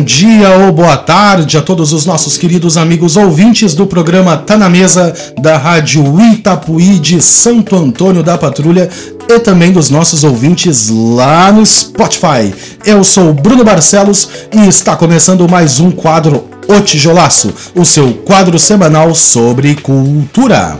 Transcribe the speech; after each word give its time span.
Bom 0.00 0.04
dia 0.04 0.48
ou 0.64 0.72
boa 0.72 0.96
tarde 0.96 1.58
a 1.58 1.60
todos 1.60 1.92
os 1.92 2.06
nossos 2.06 2.38
queridos 2.38 2.78
amigos 2.78 3.18
ouvintes 3.18 3.74
do 3.74 3.86
programa 3.86 4.34
Tá 4.34 4.56
na 4.56 4.66
Mesa 4.66 5.14
da 5.38 5.58
Rádio 5.58 6.18
Itapuí 6.32 6.98
de 6.98 7.20
Santo 7.20 7.76
Antônio 7.76 8.22
da 8.22 8.38
Patrulha 8.38 8.88
e 9.28 9.38
também 9.40 9.72
dos 9.72 9.90
nossos 9.90 10.24
ouvintes 10.24 10.88
lá 10.88 11.52
no 11.52 11.66
Spotify. 11.66 12.50
Eu 12.82 13.04
sou 13.04 13.34
Bruno 13.34 13.62
Barcelos 13.62 14.26
e 14.50 14.66
está 14.66 14.96
começando 14.96 15.46
mais 15.46 15.80
um 15.80 15.90
quadro 15.90 16.48
O 16.66 16.80
Tijolaço, 16.80 17.52
o 17.74 17.84
seu 17.84 18.14
quadro 18.24 18.58
semanal 18.58 19.14
sobre 19.14 19.74
cultura. 19.74 20.78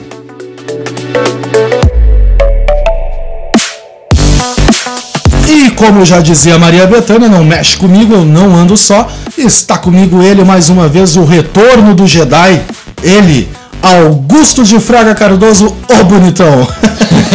Como 5.80 6.04
já 6.04 6.20
dizia 6.20 6.58
Maria 6.58 6.86
Bethânia, 6.86 7.26
não 7.26 7.42
mexe 7.42 7.78
comigo, 7.78 8.12
eu 8.12 8.22
não 8.22 8.54
ando 8.54 8.76
só. 8.76 9.08
Está 9.38 9.78
comigo 9.78 10.22
ele 10.22 10.44
mais 10.44 10.68
uma 10.68 10.86
vez, 10.86 11.16
o 11.16 11.24
retorno 11.24 11.94
do 11.94 12.06
Jedi. 12.06 12.60
Ele, 13.02 13.48
Augusto 13.82 14.62
de 14.62 14.78
Fraga 14.78 15.14
Cardoso, 15.14 15.74
o 15.88 16.04
bonitão. 16.04 16.68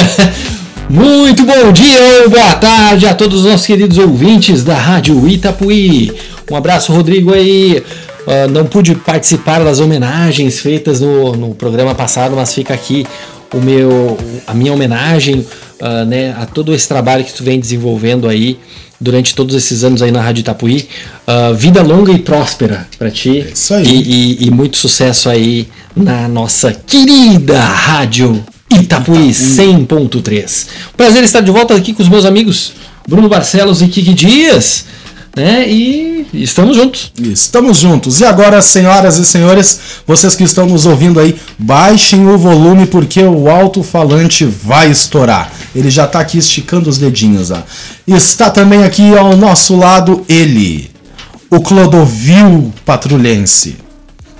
Muito 0.88 1.44
bom 1.44 1.71
dia 1.71 1.99
ou 2.21 2.30
boa 2.30 2.54
tarde 2.54 3.08
a 3.08 3.16
todos 3.16 3.40
os 3.40 3.49
nossos 3.49 3.66
queridos 3.66 3.98
ouvintes 3.98 4.63
da 4.63 4.76
Rádio 4.76 5.27
Itapuí. 5.27 6.13
Um 6.49 6.55
abraço, 6.55 6.93
Rodrigo 6.93 7.34
aí. 7.34 7.84
Uh, 8.27 8.52
não 8.52 8.66
pude 8.66 8.93
participar 8.93 9.63
das 9.63 9.80
homenagens 9.80 10.59
feitas 10.59 10.99
no, 11.02 11.35
no 11.35 11.55
programa 11.55 11.96
passado, 11.96 12.35
mas 12.35 12.54
fica 12.54 12.76
aqui 12.76 13.07
o 13.52 13.57
meu, 13.57 14.18
a 14.46 14.54
minha 14.54 14.71
homenagem 14.71 15.43
uh, 15.81 16.05
né, 16.05 16.35
a 16.37 16.45
todo 16.45 16.73
esse 16.73 16.87
trabalho 16.87 17.23
que 17.23 17.34
tu 17.34 17.43
vem 17.43 17.59
desenvolvendo 17.59 18.27
aí 18.27 18.59
durante 18.99 19.35
todos 19.35 19.55
esses 19.55 19.84
anos 19.84 20.01
aí 20.01 20.12
na 20.12 20.21
Rádio 20.21 20.41
Itapuí. 20.41 20.87
Uh, 21.27 21.54
vida 21.54 21.81
longa 21.81 22.12
e 22.12 22.20
próspera 22.20 22.87
para 22.98 23.12
ti. 23.12 23.41
É 23.41 23.51
isso 23.51 23.73
aí. 23.73 23.85
E, 23.85 24.43
e, 24.43 24.48
e, 24.48 24.51
muito 24.51 24.77
sucesso 24.77 25.29
aí 25.29 25.68
na 25.96 26.27
nossa 26.27 26.73
querida 26.73 27.59
Rádio 27.59 28.43
Itapuí, 28.70 29.29
Itapuí. 29.29 29.31
100.3. 29.31 30.68
Prazer 30.96 31.23
estar 31.23 31.41
de 31.41 31.51
volta 31.51 31.76
aqui 31.76 31.93
com 31.93 32.03
os 32.03 32.09
meus 32.09 32.26
amigos 32.26 32.73
Bruno 33.07 33.29
Barcelos 33.29 33.81
e 33.81 33.87
Kiki 33.87 34.13
Dias 34.13 34.85
né? 35.35 35.70
E 35.70 36.15
estamos 36.43 36.75
juntos. 36.75 37.11
Estamos 37.19 37.77
juntos. 37.77 38.19
E 38.19 38.25
agora, 38.25 38.61
senhoras 38.61 39.17
e 39.17 39.25
senhores, 39.25 39.79
vocês 40.05 40.35
que 40.35 40.43
estão 40.43 40.65
nos 40.65 40.85
ouvindo 40.85 41.19
aí, 41.19 41.35
baixem 41.57 42.27
o 42.27 42.37
volume 42.37 42.85
porque 42.85 43.21
o 43.21 43.49
alto-falante 43.49 44.45
vai 44.45 44.89
estourar. 44.89 45.51
Ele 45.75 45.89
já 45.89 46.05
está 46.05 46.19
aqui 46.19 46.37
esticando 46.37 46.89
os 46.89 46.97
dedinhos. 46.97 47.51
Ó. 47.51 47.61
Está 48.07 48.49
também 48.49 48.83
aqui 48.83 49.15
ao 49.17 49.35
nosso 49.35 49.75
lado 49.75 50.25
ele, 50.29 50.89
o 51.49 51.59
Clodovil 51.59 52.73
Patrulhense, 52.85 53.77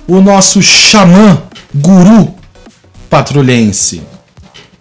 o 0.06 0.20
nosso 0.20 0.62
xamã, 0.62 1.42
guru 1.74 2.34
patrulhense. 3.10 4.02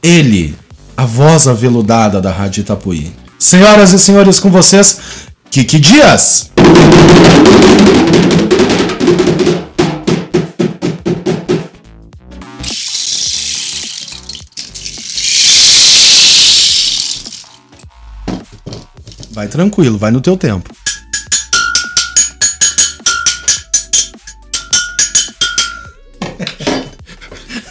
Ele, 0.02 0.56
a 0.96 1.06
voz 1.06 1.48
aveludada 1.48 2.22
da 2.22 2.32
Rádio 2.32 2.62
Itapuí. 2.62 3.12
Senhoras 3.40 3.92
e 3.92 4.00
senhores, 4.00 4.40
com 4.40 4.50
vocês, 4.50 5.00
Kiki 5.50 5.80
Dias. 5.80 6.52
Vai 19.32 19.48
tranquilo, 19.48 19.98
vai 19.98 20.12
no 20.12 20.22
teu 20.22 20.38
tempo. 20.38 20.74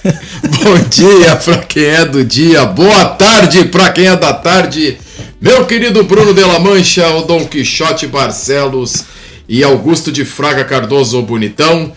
Bom 0.63 0.79
dia 0.91 1.37
para 1.37 1.59
quem 1.59 1.85
é 1.85 2.05
do 2.05 2.23
dia, 2.25 2.67
boa 2.67 3.07
tarde 3.07 3.65
para 3.67 3.91
quem 3.93 4.07
é 4.09 4.17
da 4.17 4.33
tarde. 4.35 4.99
Meu 5.45 5.67
querido 5.67 6.03
Bruno 6.05 6.33
de 6.33 6.41
la 6.41 6.59
Mancha, 6.59 7.07
o 7.17 7.21
Dom 7.21 7.45
Quixote 7.45 8.07
Barcelos 8.07 9.05
e 9.47 9.63
Augusto 9.63 10.11
de 10.11 10.25
Fraga 10.25 10.65
Cardoso, 10.65 11.19
o 11.19 11.23
bonitão. 11.23 11.93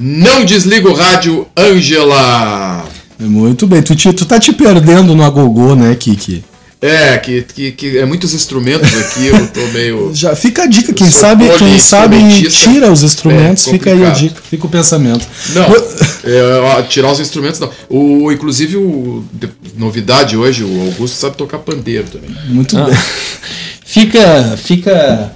Não 0.00 0.44
desliga 0.44 0.88
o 0.88 0.94
rádio, 0.94 1.46
Ângela. 1.56 2.84
Muito 3.16 3.68
bem, 3.68 3.82
tu, 3.82 3.94
te, 3.94 4.12
tu 4.12 4.26
tá 4.26 4.40
te 4.40 4.52
perdendo 4.52 5.14
no 5.14 5.22
agogô, 5.22 5.76
né, 5.76 5.94
Kiki? 5.94 6.42
É, 6.80 7.18
que, 7.18 7.42
que, 7.42 7.72
que, 7.72 7.98
é 7.98 8.04
muitos 8.04 8.32
instrumentos 8.34 8.88
aqui, 8.96 9.26
eu 9.26 9.48
tô 9.48 9.66
meio. 9.72 10.10
Já 10.14 10.36
fica 10.36 10.62
a 10.62 10.66
dica, 10.66 10.92
quem 10.92 11.10
sabe, 11.10 11.48
quem 11.58 11.76
sabe 11.78 12.16
tira 12.48 12.90
os 12.90 13.02
instrumentos, 13.02 13.66
é, 13.66 13.70
fica 13.72 13.90
aí 13.90 14.04
a 14.04 14.10
dica, 14.10 14.40
fica 14.48 14.66
o 14.66 14.70
pensamento. 14.70 15.26
Não, 15.54 15.64
é, 15.64 16.82
tirar 16.82 17.10
os 17.10 17.18
instrumentos 17.18 17.58
não. 17.58 17.70
O, 17.88 18.30
inclusive, 18.30 18.76
o, 18.76 19.24
novidade 19.76 20.36
hoje, 20.36 20.62
o 20.62 20.80
Augusto 20.86 21.16
sabe 21.16 21.36
tocar 21.36 21.58
pandeiro 21.58 22.06
também. 22.08 22.30
Muito 22.46 22.78
ah. 22.78 22.84
bem. 22.84 22.98
Fica, 23.88 24.58
fica 24.62 25.32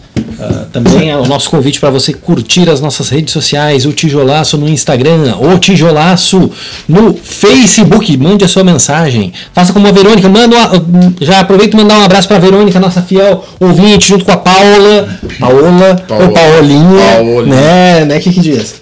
uh, 0.50 0.66
também 0.72 1.14
o 1.14 1.24
nosso 1.26 1.48
convite 1.50 1.78
para 1.78 1.90
você 1.90 2.12
curtir 2.12 2.68
as 2.68 2.80
nossas 2.80 3.08
redes 3.08 3.32
sociais, 3.32 3.86
o 3.86 3.92
Tijolaço 3.92 4.58
no 4.58 4.68
Instagram, 4.68 5.36
o 5.38 5.58
Tijolaço 5.58 6.50
no 6.88 7.14
Facebook. 7.14 8.16
Mande 8.16 8.44
a 8.44 8.48
sua 8.48 8.64
mensagem. 8.64 9.32
Faça 9.54 9.72
como 9.72 9.86
a 9.86 9.92
Verônica. 9.92 10.28
Manda 10.28 10.56
uma, 10.56 11.14
já 11.20 11.40
aproveita 11.40 11.76
e 11.76 11.80
mandar 11.80 11.98
um 11.98 12.04
abraço 12.04 12.28
para 12.28 12.36
a 12.36 12.40
Verônica, 12.40 12.78
nossa 12.80 13.02
fiel 13.02 13.44
ouvinte, 13.60 14.08
junto 14.08 14.24
com 14.24 14.32
a 14.32 14.36
Paula. 14.36 15.08
Paola, 15.38 16.04
Paola 16.08 16.24
ou 16.24 16.32
Paolinha. 16.32 17.16
Paolinha. 17.16 17.44
Né, 17.46 18.04
né? 18.04 18.20
Que 18.20 18.32
que 18.32 18.40
diz? 18.40 18.81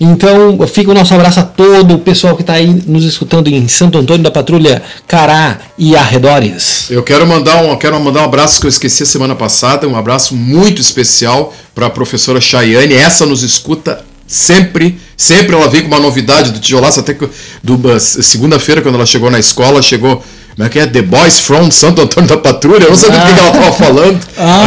Então, 0.00 0.58
fica 0.66 0.90
o 0.90 0.94
nosso 0.94 1.12
abraço 1.12 1.40
a 1.40 1.42
todo 1.42 1.94
o 1.94 1.98
pessoal 1.98 2.36
que 2.36 2.42
está 2.42 2.54
aí 2.54 2.66
nos 2.86 3.04
escutando 3.04 3.48
em 3.48 3.66
Santo 3.66 3.98
Antônio 3.98 4.22
da 4.22 4.30
Patrulha, 4.30 4.82
Cará 5.06 5.58
e 5.76 5.96
arredores. 5.96 6.90
Eu 6.90 7.02
quero 7.02 7.26
mandar 7.26 7.62
um, 7.62 7.76
quero 7.76 7.98
mandar 8.00 8.22
um 8.22 8.24
abraço 8.24 8.60
que 8.60 8.66
eu 8.66 8.70
esqueci 8.70 9.02
a 9.02 9.06
semana 9.06 9.34
passada, 9.34 9.88
um 9.88 9.96
abraço 9.96 10.36
muito 10.36 10.80
especial 10.80 11.54
para 11.74 11.86
a 11.86 11.90
professora 11.90 12.40
Chayane. 12.40 12.94
Essa 12.94 13.26
nos 13.26 13.42
escuta 13.42 14.04
sempre, 14.26 15.00
sempre 15.18 15.54
ela 15.54 15.68
vem 15.68 15.82
com 15.82 15.88
uma 15.88 16.00
novidade 16.00 16.52
do 16.52 16.60
tijolaço, 16.60 17.00
até 17.00 17.12
que 17.12 17.28
do, 17.62 18.00
segunda-feira, 18.00 18.80
quando 18.80 18.94
ela 18.94 19.04
chegou 19.04 19.30
na 19.30 19.38
escola, 19.38 19.82
chegou 19.82 20.24
como 20.54 20.66
é 20.66 20.70
que 20.70 20.78
é? 20.80 20.86
The 20.86 21.02
Boys 21.02 21.38
from 21.38 21.70
Santo 21.70 22.02
Antônio 22.02 22.28
da 22.28 22.36
Patrulha. 22.36 22.82
Eu 22.82 22.90
não 22.90 22.96
sabia 22.96 23.20
ah. 23.20 23.30
o 23.30 23.34
que 23.34 23.40
ela 23.40 23.48
estava 23.48 23.72
falando. 23.72 24.18
Ah, 24.40 24.66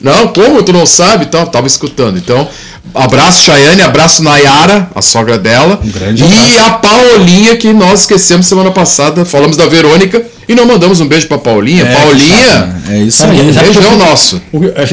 não, 0.00 0.28
como 0.28 0.62
tu 0.62 0.72
não 0.72 0.86
sabe? 0.86 1.24
Então, 1.24 1.44
tava 1.46 1.66
escutando. 1.66 2.16
Então, 2.16 2.48
Abraço, 2.94 3.44
Chayane, 3.44 3.80
abraço 3.80 4.22
Nayara, 4.22 4.90
a 4.94 5.00
sogra 5.00 5.38
dela. 5.38 5.80
Um 5.82 5.90
grande 5.90 6.24
e 6.24 6.58
a 6.58 6.70
Paulinha, 6.72 7.56
que 7.56 7.72
nós 7.72 8.00
esquecemos 8.00 8.46
semana 8.46 8.70
passada. 8.70 9.24
Falamos 9.24 9.56
da 9.56 9.66
Verônica 9.66 10.22
e 10.46 10.54
não 10.54 10.66
mandamos 10.66 11.00
um 11.00 11.08
beijo 11.08 11.26
pra 11.26 11.38
Paulinha. 11.38 11.84
É, 11.84 11.94
Paulinha, 11.94 12.82
é 12.90 12.98
isso 12.98 13.24
aí. 13.24 13.40
Um 13.40 13.52
beijão 13.52 13.96
nosso. 13.96 14.42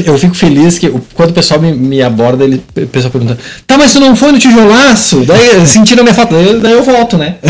Eu 0.04 0.16
fico 0.18 0.34
feliz 0.34 0.78
que 0.78 0.90
quando 1.14 1.30
o 1.30 1.34
pessoal 1.34 1.60
me, 1.60 1.74
me 1.74 2.00
aborda, 2.00 2.44
ele, 2.44 2.62
o 2.74 2.86
pessoal 2.86 3.10
pergunta: 3.10 3.38
tá, 3.66 3.76
mas 3.76 3.92
tu 3.92 4.00
não 4.00 4.16
foi 4.16 4.32
tijolaço? 4.40 5.24
Daí 5.24 5.66
sentiram 5.66 6.02
minha 6.02 6.14
foto, 6.14 6.34
daí, 6.34 6.58
daí 6.60 6.72
eu 6.72 6.82
volto, 6.82 7.16
né? 7.16 7.36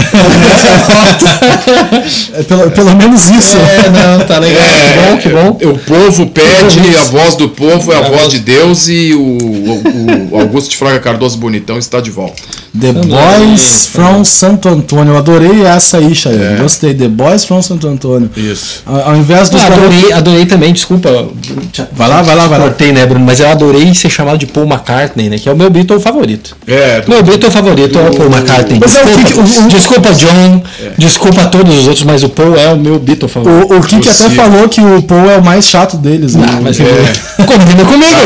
é, 2.35 2.43
pelo, 2.43 2.71
pelo 2.71 2.95
menos 2.97 3.31
isso. 3.31 3.57
É, 3.57 3.89
não, 3.89 4.27
tá 4.27 4.39
legal. 4.39 4.63
É, 4.63 5.17
que 5.17 5.29
bom, 5.29 5.55
que 5.55 5.67
bom. 5.67 5.73
O 5.73 5.79
povo 5.79 6.27
pede, 6.27 6.97
a 6.97 7.05
voz 7.05 7.37
do 7.37 7.49
povo 7.49 7.93
é 7.93 7.97
a, 7.97 8.01
a 8.01 8.03
voz 8.11 8.29
de 8.29 8.41
Deus 8.41 8.89
e 8.89 9.15
o, 9.15 9.21
o, 9.21 10.29
o 10.33 10.41
Augusto 10.41 10.71
de 10.71 10.77
Fraga 10.77 11.01
Cardoso 11.01 11.39
Bonitão 11.39 11.79
está 11.79 12.01
de 12.01 12.11
volta. 12.11 12.43
The 12.79 12.93
Boys 12.93 13.87
from 13.87 14.25
Santo 14.25 14.69
Antônio. 14.69 15.15
Eu 15.15 15.19
adorei 15.19 15.63
essa 15.65 15.99
aí, 15.99 16.15
Chayane. 16.15 16.55
É. 16.55 16.63
Gostei. 16.63 16.95
The 16.95 17.09
Boys 17.09 17.45
from 17.45 17.61
Santo 17.63 17.89
Antônio. 17.89 18.31
Isso. 18.37 18.83
Ao, 18.87 19.17
invés 19.17 19.51
dos. 19.51 19.61
Ah, 19.61 19.67
adorei, 19.67 20.13
adorei 20.13 20.47
também, 20.47 20.73
desculpa. 20.73 21.29
Vai 21.93 22.09
lá, 22.09 22.23
vai 22.23 22.37
lá, 22.37 22.47
vai 22.47 22.59
lá. 22.59 22.67
Cortei, 22.67 22.93
né, 22.93 23.05
Bruno? 23.07 23.25
Mas 23.25 23.41
eu 23.41 23.49
adorei 23.49 23.93
ser 23.95 24.09
chamado 24.09 24.39
de 24.39 24.47
Paul 24.47 24.67
McCartney, 24.67 25.29
né? 25.29 25.39
Que 25.39 25.49
é 25.49 25.53
o 25.53 25.57
meu 25.57 25.69
Beatle 25.69 25.99
favorito. 25.99 26.57
É. 26.67 27.01
Do, 27.01 27.11
meu 27.11 27.23
Beatle 27.25 27.51
favorito 27.51 27.93
do, 27.93 27.99
é 27.99 28.09
o 28.09 28.17
Paul 28.17 28.31
McCartney. 28.31 28.79
Mas 28.81 28.93
desculpa, 28.93 29.41
é 29.41 29.65
o 29.65 29.69
desculpa, 29.69 30.15
John. 30.15 30.63
É. 30.81 30.91
Desculpa 30.97 31.43
a 31.43 31.47
todos 31.47 31.77
os 31.77 31.87
outros, 31.89 32.05
mas 32.05 32.23
o 32.23 32.29
Paul 32.29 32.57
é 32.57 32.73
o 32.73 32.77
meu 32.77 33.01
Beatle 33.01 33.29
favorito. 33.29 33.73
O, 33.73 33.79
o 33.79 33.83
Kiki 33.83 34.09
até 34.09 34.31
falou 34.31 34.69
que 34.69 34.81
o 34.81 35.03
Paul 35.03 35.29
é 35.29 35.39
o 35.39 35.45
mais 35.45 35.67
chato 35.67 35.97
deles. 35.97 36.37
Né? 36.37 36.47
Ah, 36.49 36.61
mas 36.63 36.79
é. 36.79 36.85
combina 37.45 37.85
comigo? 37.85 38.21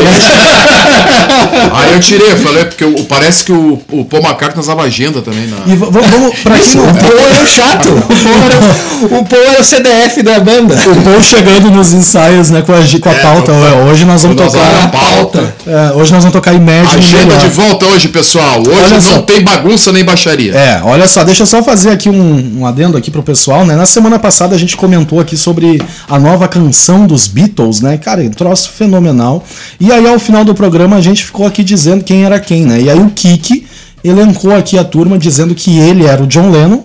Aí 1.73 1.93
eu 1.93 1.99
tirei, 1.99 2.31
eu 2.31 2.37
falei, 2.37 2.65
porque 2.65 2.85
parece 3.03 3.43
que 3.43 3.51
o, 3.51 3.81
o 3.91 4.05
Paul 4.05 4.21
McCartney 4.21 4.34
usava 4.57 4.83
agenda 4.83 5.21
também. 5.21 5.47
Na... 5.47 5.57
E 5.71 5.75
vamos, 5.75 6.39
pra 6.39 6.57
quem 6.57 6.75
não... 6.75 6.83
O 6.89 6.93
Paul 6.95 7.19
era 7.19 7.45
chato. 7.45 7.89
O 7.89 8.01
Paul 8.01 8.43
era, 8.45 9.19
o 9.21 9.25
Paul 9.25 9.41
era 9.43 9.61
o 9.61 9.63
CDF 9.63 10.23
da 10.23 10.39
banda. 10.39 10.75
O 10.75 11.01
Paul 11.03 11.21
chegando 11.21 11.69
nos 11.71 11.93
ensaios, 11.93 12.49
né, 12.49 12.61
com 12.61 12.71
a, 12.73 12.75
com 12.77 13.09
a 13.09 13.13
É, 13.13 13.19
pauta. 13.21 13.51
com- 13.51 13.89
hoje 13.89 14.05
nós 14.05 14.21
vamos 14.23 14.37
Nós 14.37 14.53
tocar. 14.53 14.83
a 14.83 14.87
pauta. 14.87 15.55
É, 15.67 15.91
hoje 15.93 16.11
nós 16.13 16.23
vamos 16.23 16.31
tocar 16.33 16.53
Imagine 16.53 16.87
Agenda 16.97 17.25
melhor. 17.25 17.39
de 17.41 17.47
volta 17.49 17.85
hoje, 17.87 18.07
pessoal. 18.09 18.59
Hoje 18.61 18.69
Olha 18.71 18.89
não 18.91 19.01
só. 19.01 19.21
tem 19.21 19.43
bagunça 19.43 19.91
nem 19.91 20.03
baixaria. 20.03 20.53
É, 20.53 20.81
olha 20.83 21.07
só, 21.07 21.23
deixa 21.23 21.43
eu 21.43 21.47
só 21.47 21.61
fazer 21.63 21.89
aqui 21.91 22.09
um, 22.09 22.59
um 22.61 22.65
adendo 22.65 22.97
aqui 22.97 23.09
pro 23.11 23.23
pessoal, 23.23 23.65
né? 23.65 23.75
Na 23.75 23.85
semana 23.85 24.19
passada 24.19 24.55
a 24.55 24.57
gente 24.59 24.75
comentou 24.77 25.19
aqui 25.19 25.35
sobre 25.37 25.81
a 26.09 26.19
nova 26.19 26.47
canção 26.47 27.05
dos 27.07 27.27
Beatles, 27.27 27.81
né? 27.81 27.97
Cara, 27.97 28.21
um 28.21 28.29
troço 28.29 28.69
fenomenal. 28.69 29.43
E 29.79 29.91
aí 29.91 30.07
ao 30.07 30.19
final 30.19 30.43
do 30.45 30.53
programa 30.55 30.95
a 30.97 31.01
gente 31.01 31.23
ficou 31.25 31.45
aqui 31.45 31.63
dizendo 31.63 32.03
quem 32.03 32.23
era 32.25 32.39
quem, 32.39 32.65
né? 32.65 32.81
E 32.81 32.89
aí 32.89 32.99
o 32.99 33.09
Kiki 33.09 33.65
elencou 34.07 34.55
aqui 34.55 34.77
a 34.77 34.83
turma 34.83 35.17
dizendo 35.17 35.53
que 35.55 35.77
ele 35.79 36.05
era 36.05 36.21
o 36.23 36.27
John 36.27 36.49
Lennon, 36.51 36.83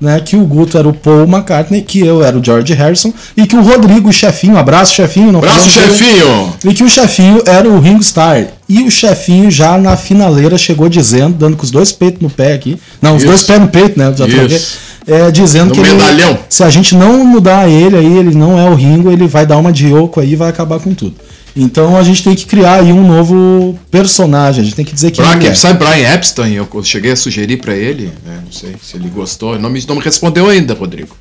né? 0.00 0.18
Que 0.20 0.34
o 0.36 0.44
Guto 0.46 0.78
era 0.78 0.88
o 0.88 0.94
Paul 0.94 1.24
McCartney, 1.24 1.82
que 1.82 2.00
eu 2.00 2.22
era 2.24 2.38
o 2.38 2.42
George 2.42 2.72
Harrison 2.72 3.12
e 3.36 3.46
que 3.46 3.54
o 3.56 3.62
Rodrigo, 3.62 4.08
o 4.08 4.12
chefinho, 4.12 4.56
abraço 4.56 4.94
chefinho, 4.94 5.30
não 5.30 5.40
Abraço, 5.40 5.70
falamos 5.70 5.74
dele. 5.74 5.98
chefinho! 5.98 6.52
E 6.64 6.74
que 6.74 6.82
o 6.84 6.88
chefinho 6.88 7.42
era 7.44 7.68
o 7.68 7.78
Ringo 7.80 8.00
Starr. 8.00 8.46
E 8.68 8.82
o 8.82 8.90
chefinho 8.90 9.50
já 9.50 9.76
na 9.76 9.96
finaleira 9.96 10.56
chegou 10.56 10.88
dizendo, 10.88 11.34
dando 11.36 11.56
com 11.56 11.64
os 11.64 11.70
dois 11.70 11.92
peitos 11.92 12.22
no 12.22 12.30
pé 12.30 12.54
aqui. 12.54 12.78
Não, 13.02 13.16
os 13.16 13.22
Isso. 13.22 13.26
dois 13.30 13.42
pés 13.42 13.60
no 13.60 13.68
peito, 13.68 13.98
né? 13.98 14.06
Já 14.16 14.26
troquei. 14.26 14.60
É, 15.06 15.30
dizendo 15.30 15.68
No 15.68 15.74
que 15.74 15.80
ele- 15.80 16.38
se 16.48 16.62
a 16.62 16.70
gente 16.70 16.94
não 16.94 17.24
mudar 17.24 17.68
ele 17.68 17.96
aí, 17.96 18.18
ele 18.18 18.34
não 18.34 18.58
é 18.58 18.70
o 18.70 18.74
Ringo, 18.74 19.10
ele 19.10 19.26
vai 19.26 19.44
dar 19.44 19.56
uma 19.56 19.72
de 19.72 19.88
Yoko 19.88 20.20
aí 20.20 20.32
e 20.32 20.36
vai 20.36 20.48
acabar 20.50 20.78
com 20.78 20.94
tudo. 20.94 21.14
Então 21.56 21.96
a 21.96 22.02
gente 22.02 22.22
tem 22.22 22.34
que 22.34 22.46
criar 22.46 22.80
aí 22.80 22.92
um 22.92 23.06
novo 23.06 23.78
personagem. 23.90 24.62
A 24.62 24.64
gente 24.64 24.76
tem 24.76 24.84
que 24.84 24.94
dizer 24.94 25.10
que 25.10 25.20
Brian, 25.20 25.50
é. 25.50 25.54
sabe 25.54 25.84
Brian 25.84 26.14
Epstein? 26.14 26.54
Eu 26.54 26.68
cheguei 26.82 27.12
a 27.12 27.16
sugerir 27.16 27.58
pra 27.58 27.74
ele, 27.74 28.12
né, 28.24 28.40
não 28.44 28.52
sei 28.52 28.74
se 28.82 28.96
ele 28.96 29.08
gostou. 29.08 29.58
Não 29.58 29.70
me, 29.70 29.84
não 29.86 29.96
me 29.96 30.02
respondeu 30.02 30.48
ainda, 30.48 30.74
Rodrigo. 30.74 31.16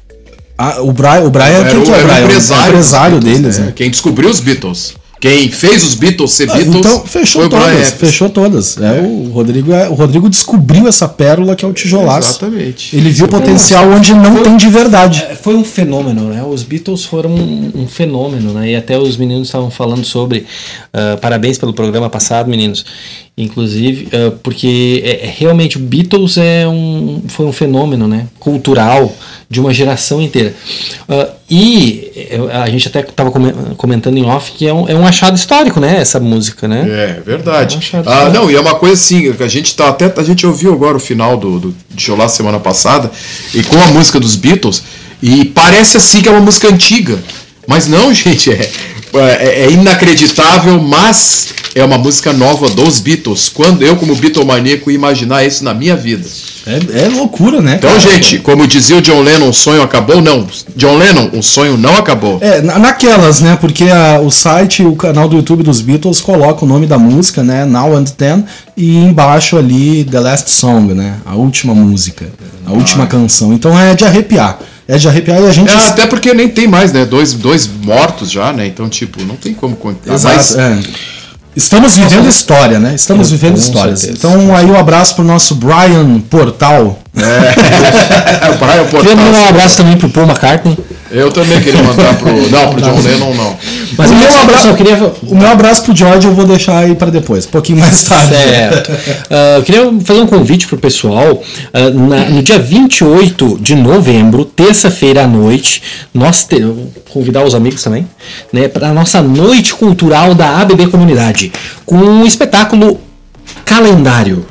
Ah, 0.58 0.81
o 0.81 0.92
Brian, 0.92 1.22
o 1.22 1.30
Brian 1.30 1.64
quem 1.70 1.84
que 1.84 1.90
é 1.90 1.94
o 1.94 1.96
era 1.96 2.04
Brian? 2.04 2.24
empresário, 2.26 2.64
o 2.64 2.70
empresário 2.70 3.20
Beatles, 3.20 3.42
deles, 3.42 3.60
né? 3.60 3.66
né? 3.68 3.74
Quem 3.74 3.90
descobriu 3.90 4.30
os 4.30 4.40
Beatles. 4.42 4.94
Quem 5.19 5.51
fez 5.51 5.83
os 5.83 5.95
Beatles 5.95 6.31
ser 6.31 6.50
Ah, 6.50 6.54
Beatles 6.56 6.77
Então 6.77 7.06
fechou 7.06 7.42
foi 7.42 7.48
o 7.48 7.50
todas, 7.50 7.92
fechou 7.92 8.30
todas. 8.30 8.77
É, 8.77 9.01
o 9.01 9.30
Rodrigo 9.31 9.74
é, 9.74 9.89
o 9.89 9.94
Rodrigo 9.94 10.30
descobriu 10.30 10.88
essa 10.88 11.10
pérola 11.10 11.56
que 11.56 11.66
é 11.66 11.68
o 11.68 11.74
tijolaço. 11.74 12.30
Exatamente. 12.30 12.95
Ele 12.95 13.10
viu 13.10 13.27
potencial 13.27 13.89
onde 13.89 14.13
não 14.13 14.42
tem 14.42 14.56
de 14.56 14.69
verdade. 14.69 15.25
É, 15.30 15.36
Foi 15.36 15.56
um 15.56 15.63
fenômeno, 15.63 16.30
né? 16.30 16.42
Os 16.44 16.63
Beatles 16.63 17.04
foram 17.04 17.31
um, 17.31 17.71
um 17.75 17.88
fenômeno, 17.88 18.54
né? 18.54 18.69
E 18.71 18.75
até 18.75 18.98
os 18.98 19.18
meninos 19.18 19.50
estavam 19.50 19.69
falando 19.69 20.06
sobre. 20.06 20.45
ah, 20.94 21.18
parabéns 21.21 21.57
pelo 21.57 21.74
programa 21.74 22.10
passado, 22.10 22.50
meninos. 22.50 22.86
Inclusive, 23.38 24.07
ah, 24.13 24.31
porque 24.42 25.01
é, 25.06 25.25
é- 25.25 25.33
realmente 25.38 25.75
o 25.77 25.81
Beatles 25.81 26.38
é 26.38 26.66
um, 26.68 27.21
foi 27.27 27.45
um 27.45 27.51
fenômeno, 27.51 28.07
né? 28.07 28.27
Cultural 28.39 29.13
de 29.50 29.60
uma 29.60 29.74
geração 29.74 30.21
inteira. 30.21 30.54
Ah, 31.10 31.30
e 31.50 32.12
eh, 32.16 32.40
a 32.51 32.69
gente 32.69 32.88
até 32.88 33.00
estava 33.00 33.31
comentando 33.75 34.18
em 34.18 34.25
off 34.25 34.51
que 34.51 34.68
é 34.68 34.74
um, 34.74 34.88
é 34.88 34.94
um 34.94 35.06
achado 35.06 35.36
histórico, 35.36 35.80
né? 35.80 36.00
Essa 36.00 36.19
música, 36.19 36.68
né? 36.68 36.86
É, 36.88 37.22
verdade. 37.25 37.75
Eu 37.75 37.80
achava 37.80 38.28
Ah, 38.28 38.30
não, 38.30 38.51
e 38.51 38.56
é 38.56 38.60
uma 38.60 38.75
coisa 38.75 38.94
assim, 38.94 39.34
que 39.34 39.44
a 39.44 39.48
gente 39.48 39.75
tá 39.75 39.90
até 39.90 40.13
a 40.16 40.24
gente 40.24 40.46
ouviu 40.46 40.74
agora 40.74 40.98
o 40.98 41.00
final 41.00 41.38
do, 41.38 41.60
do 41.60 41.75
Tijolá 41.96 42.30
semana 42.30 42.60
passada 42.60 43.10
e 43.54 43.63
com 43.63 43.81
a 43.81 43.88
música 43.88 44.19
dos 44.19 44.36
Beatles 44.36 44.84
e 45.22 45.46
parece 45.46 45.98
assim 45.98 46.22
que 46.22 46.30
é 46.30 46.31
uma 46.31 46.40
música 46.40 46.68
antiga, 46.68 47.18
mas 47.68 47.88
não, 47.88 48.13
gente, 48.13 48.52
é, 48.52 48.72
é, 49.13 49.63
é 49.63 49.72
inacreditável, 49.72 50.80
mas 50.80 51.54
é 51.80 51.86
uma 51.86 51.98
música 51.98 52.31
nova 52.34 52.70
dos 52.70 53.00
Beatles. 53.00 53.50
Quando 53.50 53.81
eu 53.84 53.96
como 53.96 54.16
Beatlemaníaco 54.16 54.90
ia 54.90 54.96
imaginar 54.96 55.44
isso 55.46 55.64
na 55.64 55.74
minha 55.74 55.96
vida. 55.96 56.28
É, 56.68 57.06
é 57.06 57.08
loucura, 57.08 57.62
né? 57.62 57.76
Então, 57.78 57.90
cara? 57.90 58.02
gente, 58.02 58.40
como 58.40 58.68
dizia 58.68 58.98
o 58.98 59.02
John 59.02 59.22
Lennon, 59.22 59.50
o 59.50 59.54
sonho 59.54 59.81
acabou? 59.81 60.22
Não, 60.22 60.46
John 60.76 60.98
Lennon, 60.98 61.30
o 61.34 61.42
sonho 61.42 61.78
não 61.78 61.96
acabou. 61.96 62.38
É, 62.42 62.62
na- 62.62 62.78
naquelas, 62.78 63.42
né? 63.42 63.58
Porque 63.60 63.86
a- 63.86 64.20
o 64.20 64.30
site, 64.30 64.84
o 64.84 64.96
canal 64.96 65.28
do 65.28 65.36
YouTube 65.38 65.64
dos 65.64 65.81
Beatles 65.81 66.22
coloca 66.22 66.66
o 66.66 66.68
nome 66.68 66.86
da 66.86 66.98
música, 66.98 67.42
né? 67.44 67.66
Now 67.66 67.96
and 67.96 68.06
Then, 68.06 68.44
e 68.78 68.98
embaixo 68.98 69.58
ali 69.58 70.04
The 70.04 70.20
Last 70.20 70.52
Song, 70.52 70.94
né? 70.94 71.16
A 71.26 71.36
última 71.36 71.74
música, 71.74 72.28
a 72.66 72.72
última 72.72 73.08
canção. 73.08 73.54
Então 73.54 73.78
é 73.80 73.96
de 73.96 74.04
arrepiar. 74.06 74.60
É 74.88 74.98
de 74.98 75.08
arrepiar 75.08 75.40
e 75.42 75.46
a 75.48 75.52
gente. 75.52 75.70
É, 75.72 75.88
até 75.88 76.08
porque 76.08 76.34
nem 76.34 76.50
tem 76.50 76.68
mais, 76.68 76.92
né? 76.92 77.06
Dois, 77.06 77.34
dois 77.34 77.70
mortos 77.84 78.31
já, 78.31 78.52
né? 78.52 78.66
Então, 78.66 78.90
tipo, 78.90 79.24
não 79.24 79.36
tem 79.36 79.54
como 79.54 79.76
contar. 79.76 80.14
Exato, 80.14 80.36
Mas, 80.36 80.56
é. 80.58 80.80
Estamos 81.59 81.97
vivendo 81.97 82.29
história, 82.29 82.79
né? 82.79 82.95
Estamos 82.95 83.31
vivendo 83.31 83.57
histórias. 83.57 84.06
Então 84.06 84.56
aí 84.56 84.65
um 84.65 84.77
abraço 84.79 85.15
pro 85.15 85.25
nosso 85.25 85.56
Brian 85.56 86.21
Portal. 86.21 86.97
É, 87.15 88.50
o 88.51 88.57
Brian 88.57 88.85
Queria 88.85 89.15
mandar 89.15 89.29
um 89.29 89.31
Portal. 89.33 89.50
abraço 89.50 89.77
também 89.77 89.97
pro 89.97 90.09
Paul 90.09 90.27
McCartney. 90.27 90.77
Eu 91.11 91.31
também 91.31 91.59
queria 91.59 91.81
mandar 91.81 92.13
pro. 92.17 92.29
Não, 92.51 92.69
pro 92.69 92.81
John 92.81 93.00
Lennon 93.01 93.33
não. 93.33 93.57
Mas 93.97 94.11
O 94.11 94.15
meu 94.15 94.31
abraço- 94.31 94.67
eu 94.67 94.75
queria 94.75 94.95
O 95.23 95.35
meu 95.35 95.47
abraço 95.50 95.81
pro 95.83 95.95
George 95.95 96.27
eu 96.27 96.35
vou 96.35 96.45
deixar 96.45 96.77
aí 96.77 96.94
para 96.94 97.09
depois, 97.09 97.47
um 97.47 97.50
pouquinho 97.50 97.79
mais 97.79 98.03
tarde. 98.03 98.35
Certo. 98.35 98.91
Ah, 99.27 99.56
eu 99.57 99.63
queria 99.63 99.91
fazer 100.06 100.21
um 100.21 100.27
convite 100.27 100.67
para 100.67 100.75
o 100.75 100.79
pessoal. 100.79 101.41
Ah, 101.73 101.89
na- 101.89 102.29
no 102.29 102.44
dia 102.44 102.59
28 102.59 103.57
de 103.59 103.73
novembro, 103.73 104.45
terça-feira 104.45 105.23
à 105.23 105.27
noite, 105.27 105.81
nós 106.13 106.44
teremos. 106.44 106.89
Convidar 107.11 107.44
os 107.44 107.56
amigos 107.56 107.81
também, 107.81 108.07
né? 108.53 108.67
Para 108.67 108.94
nossa 108.94 109.19
noite 109.19 109.73
cultural 109.73 110.35
da 110.35 110.59
ABB 110.61 110.85
Comunidade, 110.91 111.51
com 111.88 111.95
um 111.95 112.23
espetáculo 112.23 113.00
calendário. 113.65 114.45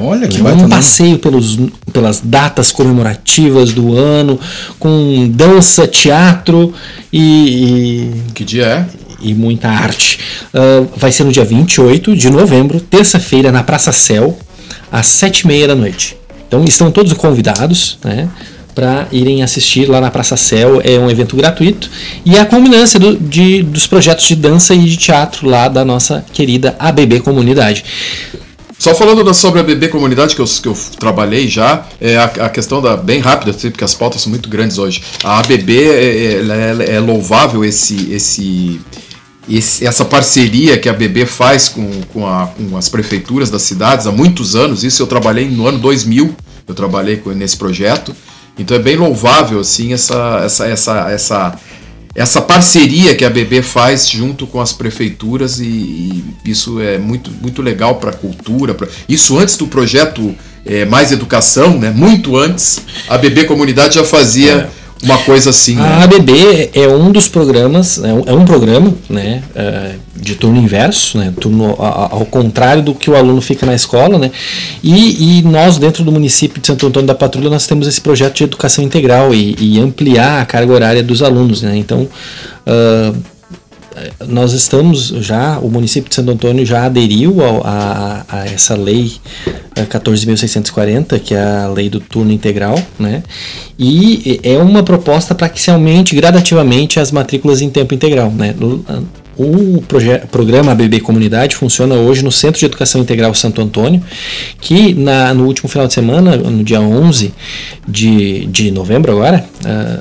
Olha 0.00 0.26
que 0.28 0.40
Um 0.42 0.68
passeio 0.68 1.18
pelos, 1.18 1.58
pelas 1.92 2.20
datas 2.20 2.72
comemorativas 2.72 3.72
do 3.72 3.94
ano, 3.96 4.38
com 4.78 5.28
dança, 5.30 5.86
teatro 5.86 6.72
e, 7.12 7.20
e 7.20 8.12
Que 8.34 8.44
dia 8.44 8.64
é? 8.66 8.86
e 9.20 9.32
muita 9.32 9.68
arte. 9.68 10.18
Ah, 10.52 10.84
vai 10.96 11.10
ser 11.12 11.24
no 11.24 11.32
dia 11.32 11.44
28 11.44 12.16
de 12.16 12.28
novembro, 12.30 12.80
terça-feira, 12.80 13.50
na 13.52 13.62
Praça 13.62 13.92
Céu, 13.92 14.36
às 14.92 15.06
sete 15.06 15.40
e 15.40 15.46
meia 15.46 15.68
da 15.68 15.74
noite. 15.74 16.16
Então 16.46 16.64
estão 16.64 16.90
todos 16.90 17.12
convidados, 17.14 17.98
né? 18.04 18.28
Para 18.74 19.06
irem 19.12 19.42
assistir 19.42 19.88
lá 19.88 20.00
na 20.00 20.10
Praça 20.10 20.36
Céu, 20.36 20.80
é 20.84 20.98
um 20.98 21.08
evento 21.08 21.36
gratuito 21.36 21.88
e 22.24 22.34
é 22.36 22.40
a 22.40 22.44
culminância 22.44 22.98
do- 22.98 23.16
de, 23.16 23.62
dos 23.62 23.86
projetos 23.86 24.26
de 24.26 24.34
dança 24.34 24.74
e 24.74 24.80
de 24.80 24.96
teatro 24.96 25.48
lá 25.48 25.68
da 25.68 25.84
nossa 25.84 26.24
querida 26.32 26.74
ABB 26.78 27.20
Comunidade. 27.20 27.84
Só 28.84 28.94
falando 28.94 29.24
da, 29.24 29.32
sobre 29.32 29.60
a 29.60 29.62
BB 29.62 29.88
Comunidade, 29.88 30.34
que 30.34 30.42
eu, 30.42 30.44
que 30.44 30.68
eu 30.68 30.76
trabalhei 30.98 31.48
já, 31.48 31.86
é 31.98 32.18
a, 32.18 32.24
a 32.24 32.50
questão 32.50 32.82
da. 32.82 32.94
bem 32.98 33.18
rápida, 33.18 33.50
assim, 33.50 33.70
porque 33.70 33.82
as 33.82 33.94
pautas 33.94 34.20
são 34.20 34.28
muito 34.28 34.46
grandes 34.46 34.76
hoje. 34.76 35.02
A 35.24 35.38
ABB 35.38 35.70
é, 35.88 36.34
é, 36.90 36.94
é 36.96 37.00
louvável 37.00 37.64
esse, 37.64 38.12
esse, 38.12 38.78
esse- 39.48 39.86
essa 39.86 40.04
parceria 40.04 40.76
que 40.76 40.86
a 40.86 40.92
BB 40.92 41.24
faz 41.24 41.66
com, 41.70 41.88
com, 42.12 42.26
a- 42.26 42.48
com 42.48 42.76
as 42.76 42.90
prefeituras 42.90 43.48
das 43.48 43.62
cidades 43.62 44.06
há 44.06 44.12
muitos 44.12 44.54
anos. 44.54 44.84
Isso 44.84 45.02
eu 45.02 45.06
trabalhei 45.06 45.48
no 45.48 45.66
ano 45.66 45.78
2000, 45.78 46.36
eu 46.68 46.74
trabalhei 46.74 47.16
com- 47.16 47.30
nesse 47.30 47.56
projeto. 47.56 48.14
Então 48.58 48.76
é 48.76 48.80
bem 48.80 48.96
louvável 48.96 49.60
assim 49.60 49.94
essa, 49.94 50.42
essa, 50.44 50.66
essa, 50.68 51.10
essa, 51.10 51.54
essa 52.14 52.40
parceria 52.40 53.14
que 53.14 53.24
a 53.24 53.30
BB 53.30 53.62
faz 53.62 54.08
junto 54.08 54.46
com 54.46 54.60
as 54.60 54.72
prefeituras 54.72 55.58
e, 55.58 55.64
e 55.64 56.24
isso 56.44 56.80
é 56.80 56.96
muito, 56.98 57.30
muito 57.42 57.60
legal 57.60 57.96
para 57.96 58.10
a 58.10 58.12
cultura. 58.14 58.72
pra- 58.74 58.86
isso 59.08 59.36
antes 59.38 59.56
do 59.56 59.66
projeto 59.66 60.34
é, 60.64 60.84
Mais 60.84 61.10
Educação, 61.12 61.78
né? 61.78 61.90
muito 61.90 62.36
antes, 62.36 62.80
a 63.08 63.18
BB 63.18 63.44
Comunidade 63.44 63.96
já 63.96 64.04
fazia 64.04 64.70
uma 65.02 65.18
coisa 65.18 65.50
assim. 65.50 65.74
né? 65.74 65.82
A 65.82 66.04
ABB 66.04 66.70
é 66.72 66.88
um 66.88 67.10
dos 67.10 67.28
programas, 67.28 68.02
é 68.02 68.12
um, 68.12 68.22
é 68.26 68.32
um 68.32 68.44
programa 68.44 68.94
né, 69.08 69.42
eh, 69.54 69.96
de 70.16 70.34
turno 70.34 70.58
inverso, 70.58 71.18
né, 71.18 71.32
turno 71.38 71.76
ao 71.78 72.24
contrário 72.24 72.82
do 72.82 72.94
que 72.94 73.10
o 73.10 73.16
aluno 73.16 73.40
fica 73.40 73.66
na 73.66 73.74
escola. 73.74 74.18
Né, 74.18 74.30
e, 74.82 75.38
e 75.38 75.42
nós, 75.42 75.78
dentro 75.78 76.04
do 76.04 76.12
município 76.12 76.60
de 76.60 76.66
Santo 76.66 76.86
Antônio 76.86 77.06
da 77.06 77.14
Patrulha, 77.14 77.50
nós 77.50 77.66
temos 77.66 77.86
esse 77.86 78.00
projeto 78.00 78.36
de 78.36 78.44
educação 78.44 78.82
integral 78.82 79.34
e, 79.34 79.56
e 79.58 79.80
ampliar 79.80 80.40
a 80.40 80.46
carga 80.46 80.72
horária 80.72 81.02
dos 81.02 81.22
alunos. 81.22 81.62
Né, 81.62 81.76
então, 81.76 82.08
ah, 82.66 83.12
nós 84.26 84.52
estamos 84.52 85.08
já, 85.08 85.58
o 85.58 85.68
município 85.70 86.08
de 86.08 86.14
Santo 86.14 86.30
Antônio 86.32 86.64
já 86.66 86.84
aderiu 86.84 87.42
ao- 87.44 87.62
a, 87.64 88.24
a 88.28 88.44
essa 88.46 88.74
lei 88.74 89.12
eh, 89.76 89.84
14.640, 89.84 91.18
que 91.20 91.34
é 91.34 91.40
a 91.42 91.68
lei 91.68 91.88
do 91.88 92.00
turno 92.00 92.32
integral, 92.32 92.80
né? 92.98 93.22
E 93.78 94.40
é 94.42 94.58
uma 94.58 94.82
proposta 94.82 95.34
para 95.34 95.48
que 95.48 95.60
se 95.60 95.70
aumente 95.70 96.14
gradativamente 96.14 96.98
as 97.00 97.10
matrículas 97.10 97.60
em 97.60 97.70
tempo 97.70 97.94
integral, 97.94 98.30
né? 98.30 98.54
O- 99.36 99.82
programa 100.30 100.72
ABB 100.72 101.00
Comunidade 101.00 101.56
funciona 101.56 101.94
hoje 101.94 102.22
no 102.24 102.30
Centro 102.32 102.58
de 102.60 102.66
Educação 102.66 103.00
Integral 103.00 103.34
Santo 103.34 103.60
Antônio, 103.60 104.02
que 104.60 104.94
na- 104.94 105.32
no 105.34 105.44
último 105.46 105.68
final 105.68 105.86
de 105.86 105.94
semana, 105.94 106.36
no 106.36 106.62
dia 106.62 106.80
11 106.80 107.32
de, 107.86 108.46
de 108.46 108.70
novembro 108.70 109.12
agora, 109.12 109.44
ah, 109.64 109.98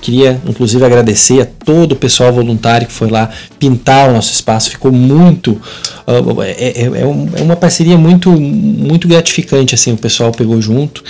queria 0.00 0.40
inclusive 0.46 0.84
agradecer 0.84 1.40
a 1.40 1.46
todo 1.46 1.92
o 1.92 1.96
pessoal 1.96 2.32
voluntário 2.32 2.86
que 2.86 2.92
foi 2.92 3.08
lá 3.08 3.30
pintar 3.58 4.10
o 4.10 4.12
nosso 4.12 4.32
espaço, 4.32 4.70
ficou 4.70 4.92
muito 4.92 5.60
é, 6.06 6.82
é, 6.82 7.00
é, 7.00 7.42
uma 7.42 7.56
parceria 7.56 7.96
muito, 7.96 8.30
muito 8.30 9.08
gratificante, 9.08 9.74
assim, 9.74 9.92
o 9.92 9.96
pessoal 9.96 10.30
pegou 10.32 10.60
junto. 10.60 11.02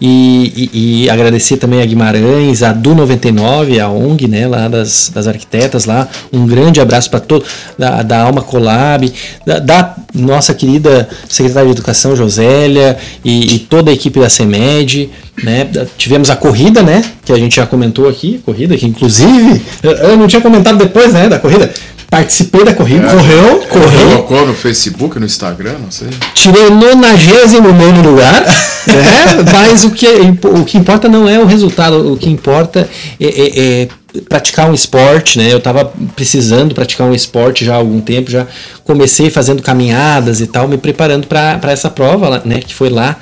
E, 0.00 0.70
e, 0.72 1.04
e 1.04 1.10
agradecer 1.10 1.56
também 1.56 1.82
a 1.82 1.84
Guimarães, 1.86 2.62
a 2.62 2.72
Du 2.72 2.94
99, 2.94 3.80
a 3.80 3.88
ONG, 3.88 4.28
né, 4.28 4.46
lá 4.46 4.68
das, 4.68 5.10
das 5.12 5.26
arquitetas 5.26 5.84
lá. 5.84 6.08
Um 6.32 6.46
grande 6.46 6.80
abraço 6.80 7.10
para 7.10 7.15
todo, 7.20 7.44
da, 7.78 8.02
da 8.02 8.22
Alma 8.22 8.42
Colab, 8.42 9.12
da, 9.44 9.58
da, 9.58 9.94
nossa 10.14 10.54
querida 10.54 11.08
secretária 11.28 11.66
de 11.66 11.72
Educação, 11.72 12.16
Josélia, 12.16 12.96
e, 13.24 13.54
e 13.54 13.58
toda 13.58 13.90
a 13.90 13.94
equipe 13.94 14.18
da 14.18 14.28
CEMED. 14.28 15.10
Né? 15.42 15.68
Tivemos 15.98 16.30
a 16.30 16.36
corrida, 16.36 16.82
né? 16.82 17.04
Que 17.24 17.32
a 17.32 17.36
gente 17.36 17.56
já 17.56 17.66
comentou 17.66 18.08
aqui, 18.08 18.40
corrida, 18.44 18.76
que 18.76 18.86
inclusive 18.86 19.60
eu 19.82 20.16
não 20.16 20.26
tinha 20.26 20.40
comentado 20.40 20.78
depois, 20.78 21.12
né, 21.12 21.28
da 21.28 21.38
corrida. 21.38 21.70
Participei 22.10 22.64
da 22.64 22.72
corrida, 22.72 23.06
é, 23.06 23.10
correu, 23.10 23.58
correu. 23.68 24.08
Colocou 24.10 24.46
no 24.46 24.54
Facebook, 24.54 25.18
no 25.18 25.26
Instagram, 25.26 25.74
não 25.82 25.90
sei. 25.90 26.08
Tirei 26.34 26.66
o 26.66 26.70
99 26.70 28.02
lugar, 28.02 28.42
né? 28.86 29.44
mas 29.52 29.84
o 29.84 29.90
que, 29.90 30.06
o 30.44 30.64
que 30.64 30.78
importa 30.78 31.08
não 31.08 31.28
é 31.28 31.38
o 31.38 31.44
resultado, 31.44 32.12
o 32.12 32.16
que 32.16 32.30
importa 32.30 32.88
é, 33.20 33.26
é, 33.26 33.82
é 33.82 33.88
praticar 34.28 34.70
um 34.70 34.74
esporte, 34.74 35.38
né? 35.38 35.52
Eu 35.52 35.58
estava 35.58 35.92
precisando 36.14 36.74
praticar 36.74 37.08
um 37.08 37.14
esporte 37.14 37.64
já 37.64 37.74
há 37.74 37.76
algum 37.76 38.00
tempo, 38.00 38.30
já 38.30 38.46
comecei 38.84 39.28
fazendo 39.28 39.60
caminhadas 39.60 40.40
e 40.40 40.46
tal, 40.46 40.68
me 40.68 40.78
preparando 40.78 41.26
para 41.26 41.60
essa 41.64 41.90
prova, 41.90 42.40
né? 42.44 42.60
Que 42.60 42.74
foi 42.74 42.88
lá 42.88 43.16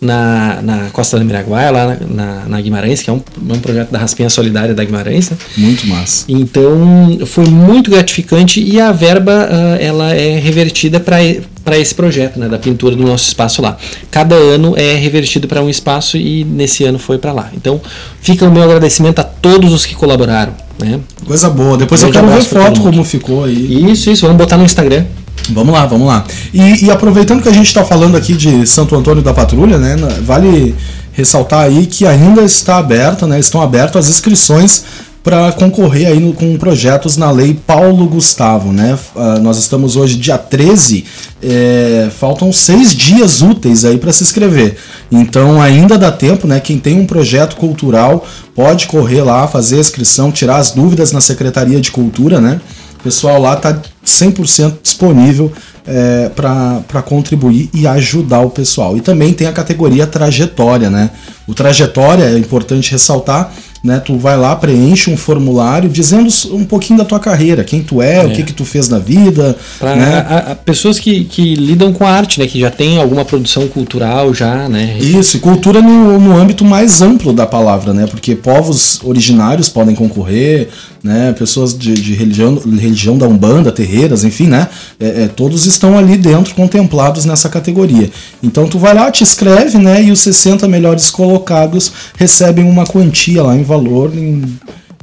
na, 0.00 0.60
na 0.62 0.90
Costa 0.90 1.18
do 1.18 1.24
Miraguaia, 1.24 1.70
lá 1.70 1.96
na, 2.08 2.44
na, 2.46 2.60
Guimarães, 2.60 3.02
que 3.02 3.10
é 3.10 3.12
um, 3.12 3.20
um 3.48 3.58
projeto 3.58 3.90
da 3.90 3.98
Raspinha 3.98 4.30
Solidária 4.30 4.74
da 4.74 4.82
Guimarães. 4.82 5.30
Né? 5.30 5.36
Muito 5.58 5.86
massa. 5.86 6.24
Então 6.28 7.18
foi 7.26 7.44
muito 7.46 7.90
gratificante 7.90 8.62
e 8.62 8.80
a 8.80 8.92
verba 8.92 9.32
uh, 9.32 9.76
ela 9.82 10.14
é 10.14 10.38
revertida 10.38 10.98
para 10.98 11.78
esse 11.78 11.94
projeto 11.94 12.38
né, 12.38 12.48
da 12.48 12.58
pintura 12.58 12.96
do 12.96 13.02
nosso 13.02 13.28
espaço 13.28 13.60
lá. 13.60 13.76
Cada 14.10 14.34
ano 14.34 14.74
é 14.76 14.94
revertido 14.94 15.46
para 15.46 15.62
um 15.62 15.68
espaço 15.68 16.16
e 16.16 16.44
nesse 16.44 16.84
ano 16.84 16.98
foi 16.98 17.18
para 17.18 17.32
lá. 17.32 17.50
Então 17.54 17.80
fica 18.22 18.46
o 18.46 18.50
meu 18.50 18.62
agradecimento 18.62 19.18
a 19.18 19.24
todos 19.24 19.72
os 19.72 19.84
que 19.84 19.94
colaboraram. 19.94 20.54
Né? 20.78 20.98
Coisa 21.26 21.50
boa. 21.50 21.76
Depois 21.76 22.02
eu 22.02 22.10
quero 22.10 22.26
ver 22.26 22.42
foto 22.42 22.80
como 22.80 23.04
ficou 23.04 23.44
aí. 23.44 23.90
Isso, 23.92 24.10
isso. 24.10 24.22
Vamos 24.22 24.38
botar 24.38 24.56
no 24.56 24.64
Instagram. 24.64 25.04
Vamos 25.52 25.72
lá, 25.72 25.86
vamos 25.86 26.06
lá. 26.06 26.24
E, 26.52 26.86
e 26.86 26.90
aproveitando 26.90 27.42
que 27.42 27.48
a 27.48 27.52
gente 27.52 27.66
está 27.66 27.84
falando 27.84 28.16
aqui 28.16 28.34
de 28.34 28.66
Santo 28.66 28.96
Antônio 28.96 29.22
da 29.22 29.34
Patrulha, 29.34 29.78
né, 29.78 29.96
vale 30.22 30.74
ressaltar 31.12 31.64
aí 31.64 31.86
que 31.86 32.06
ainda 32.06 32.42
está 32.42 32.78
aberta, 32.78 33.26
né, 33.26 33.38
estão 33.38 33.60
abertas 33.60 34.06
as 34.06 34.10
inscrições 34.10 34.84
para 35.22 35.52
concorrer 35.52 36.08
aí 36.08 36.18
no, 36.18 36.32
com 36.32 36.56
projetos 36.56 37.16
na 37.16 37.30
lei 37.30 37.58
Paulo 37.66 38.06
Gustavo, 38.06 38.72
né? 38.72 38.98
Uh, 39.14 39.38
nós 39.40 39.58
estamos 39.58 39.96
hoje 39.96 40.16
dia 40.16 40.38
13, 40.38 41.04
é, 41.42 42.08
faltam 42.18 42.50
seis 42.52 42.94
dias 42.94 43.42
úteis 43.42 43.84
aí 43.84 43.98
para 43.98 44.12
se 44.12 44.22
inscrever. 44.22 44.76
Então 45.12 45.60
ainda 45.60 45.98
dá 45.98 46.10
tempo, 46.10 46.46
né? 46.46 46.58
Quem 46.58 46.78
tem 46.78 46.98
um 46.98 47.06
projeto 47.06 47.56
cultural 47.56 48.26
pode 48.54 48.86
correr 48.86 49.22
lá, 49.22 49.46
fazer 49.46 49.76
a 49.76 49.80
inscrição, 49.80 50.32
tirar 50.32 50.56
as 50.56 50.70
dúvidas 50.70 51.12
na 51.12 51.20
Secretaria 51.20 51.80
de 51.80 51.90
Cultura, 51.90 52.40
né? 52.40 52.60
O 52.98 53.02
pessoal 53.02 53.40
lá 53.40 53.54
está 53.54 53.78
100% 54.04 54.78
disponível 54.82 55.52
é, 55.86 56.30
para 56.34 57.02
contribuir 57.02 57.68
e 57.74 57.86
ajudar 57.86 58.40
o 58.40 58.50
pessoal. 58.50 58.96
E 58.96 59.00
também 59.00 59.32
tem 59.32 59.46
a 59.46 59.52
categoria 59.52 60.06
trajetória, 60.06 60.90
né? 60.90 61.10
O 61.46 61.54
trajetória 61.54 62.24
é 62.24 62.38
importante 62.38 62.92
ressaltar 62.92 63.52
né? 63.82 63.98
Tu 63.98 64.16
vai 64.18 64.36
lá, 64.36 64.54
preenche 64.54 65.10
um 65.10 65.16
formulário 65.16 65.88
dizendo 65.88 66.28
um 66.52 66.64
pouquinho 66.64 66.98
da 66.98 67.04
tua 67.04 67.18
carreira, 67.18 67.64
quem 67.64 67.82
tu 67.82 68.02
é, 68.02 68.16
é. 68.16 68.24
o 68.24 68.30
que 68.30 68.42
que 68.42 68.52
tu 68.52 68.64
fez 68.64 68.88
na 68.88 68.98
vida. 68.98 69.56
Pra, 69.78 69.96
né? 69.96 70.26
a, 70.28 70.52
a, 70.52 70.54
pessoas 70.54 70.98
que, 70.98 71.24
que 71.24 71.54
lidam 71.54 71.92
com 71.92 72.04
a 72.04 72.10
arte, 72.10 72.38
né? 72.38 72.46
Que 72.46 72.60
já 72.60 72.70
tem 72.70 72.98
alguma 72.98 73.24
produção 73.24 73.66
cultural 73.68 74.34
já, 74.34 74.68
né? 74.68 74.98
Isso, 74.98 75.36
e 75.36 75.40
cultura 75.40 75.80
no, 75.80 76.18
no 76.18 76.36
âmbito 76.36 76.64
mais 76.64 77.00
amplo 77.00 77.32
da 77.32 77.46
palavra, 77.46 77.92
né? 77.92 78.06
Porque 78.06 78.34
povos 78.34 79.00
originários 79.02 79.68
podem 79.68 79.94
concorrer, 79.94 80.68
né? 81.02 81.34
Pessoas 81.38 81.76
de, 81.76 81.94
de 81.94 82.14
religião, 82.14 82.56
religião 82.56 83.16
da 83.16 83.26
Umbanda, 83.26 83.72
terreiras, 83.72 84.24
enfim, 84.24 84.46
né? 84.46 84.68
É, 84.98 85.22
é, 85.22 85.28
todos 85.28 85.64
estão 85.66 85.98
ali 85.98 86.16
dentro 86.16 86.54
contemplados 86.54 87.24
nessa 87.24 87.48
categoria. 87.48 88.10
Então 88.42 88.68
tu 88.68 88.78
vai 88.78 88.94
lá, 88.94 89.10
te 89.10 89.22
inscreve, 89.22 89.78
né? 89.78 90.02
E 90.02 90.10
os 90.10 90.20
60 90.20 90.68
melhores 90.68 91.10
colocados 91.10 91.92
recebem 92.16 92.64
uma 92.64 92.84
quantia 92.84 93.42
lá 93.42 93.56
em 93.56 93.62
valor 93.70 94.12
em, 94.14 94.42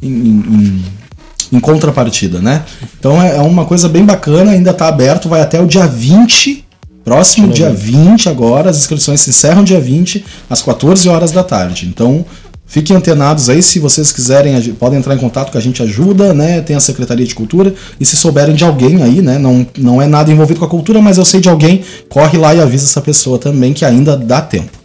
em, 0.02 0.10
em, 0.10 0.86
em 1.54 1.60
contrapartida, 1.60 2.40
né? 2.40 2.64
Então 3.00 3.22
é, 3.22 3.38
é 3.38 3.42
uma 3.42 3.66
coisa 3.66 3.88
bem 3.88 4.06
bacana, 4.06 4.52
ainda 4.52 4.72
está 4.72 4.88
aberto, 4.88 5.30
vai 5.30 5.42
até 5.42 5.62
o 5.62 5.66
dia 5.66 5.88
20 5.88 6.68
Próximo 7.08 7.48
dia 7.48 7.70
20 7.70 8.28
agora, 8.28 8.70
as 8.70 8.80
inscrições 8.80 9.22
se 9.22 9.30
encerram 9.30 9.64
dia 9.64 9.80
20, 9.80 10.26
às 10.50 10.62
14 10.62 11.08
horas 11.08 11.32
da 11.32 11.42
tarde. 11.42 11.86
Então, 11.86 12.26
fiquem 12.66 12.98
antenados 12.98 13.48
aí, 13.48 13.64
se 13.64 13.80
vocês 13.80 14.12
quiserem, 14.12 14.62
podem 14.74 15.00
entrar 15.00 15.16
em 15.16 15.18
contato 15.18 15.50
que 15.50 15.58
a 15.58 15.62
gente 15.62 15.82
ajuda, 15.82 16.34
né? 16.34 16.60
Tem 16.60 16.76
a 16.76 16.82
Secretaria 16.82 17.26
de 17.26 17.34
Cultura. 17.34 17.74
E 17.98 18.06
se 18.06 18.18
souberem 18.18 18.56
de 18.56 18.66
alguém 18.66 19.02
aí, 19.04 19.22
né? 19.22 19.38
Não, 19.38 19.66
não 19.78 20.02
é 20.02 20.06
nada 20.06 20.30
envolvido 20.30 20.60
com 20.60 20.66
a 20.66 20.70
cultura, 20.70 21.02
mas 21.02 21.18
eu 21.18 21.24
sei 21.24 21.40
de 21.40 21.48
alguém, 21.48 21.82
corre 22.10 22.38
lá 22.38 22.54
e 22.54 22.60
avisa 22.60 22.84
essa 22.84 23.00
pessoa 23.00 23.40
também, 23.40 23.72
que 23.72 23.86
ainda 23.86 24.18
dá 24.18 24.42
tempo. 24.42 24.78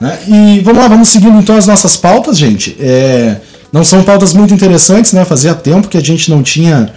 Né? 0.00 0.18
E 0.28 0.60
vamos 0.60 0.80
lá, 0.80 0.88
vamos 0.88 1.08
seguindo 1.08 1.38
então 1.38 1.56
as 1.56 1.66
nossas 1.66 1.96
pautas, 1.96 2.38
gente. 2.38 2.76
É, 2.80 3.36
não 3.72 3.84
são 3.84 4.02
pautas 4.02 4.32
muito 4.32 4.54
interessantes, 4.54 5.12
né? 5.12 5.24
Fazia 5.24 5.54
tempo 5.54 5.88
que 5.88 5.96
a 5.96 6.02
gente 6.02 6.30
não 6.30 6.42
tinha 6.42 6.92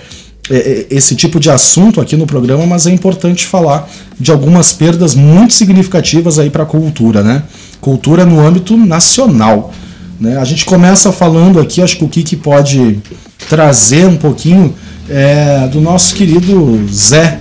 é, 0.50 0.56
é, 0.56 0.88
esse 0.90 1.16
tipo 1.16 1.40
de 1.40 1.50
assunto 1.50 2.02
aqui 2.02 2.16
no 2.16 2.26
programa, 2.26 2.66
mas 2.66 2.88
é 2.88 2.92
importante 2.92 3.46
falar 3.46 3.88
de 4.20 4.32
algumas 4.32 4.72
perdas 4.72 5.16
muito 5.16 5.54
significativas 5.54 6.40
aí 6.40 6.50
para 6.50 6.64
a 6.64 6.66
cultura, 6.66 7.24
né? 7.24 7.44
Cultura 7.80 8.26
no 8.26 8.40
âmbito 8.40 8.76
nacional. 8.76 9.74
Né? 10.20 10.38
A 10.38 10.44
gente 10.44 10.66
começa 10.66 11.12
falando 11.12 11.60
aqui, 11.60 11.82
acho 11.82 11.98
que 11.98 12.04
o 12.04 12.10
Kiki 12.10 12.36
pode 12.36 13.00
trazer 13.48 14.06
um 14.06 14.18
pouquinho 14.18 14.76
é, 15.10 15.68
do 15.68 15.80
nosso 15.80 16.14
querido 16.16 16.86
Zé, 16.92 17.40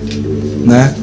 né? 0.64 0.94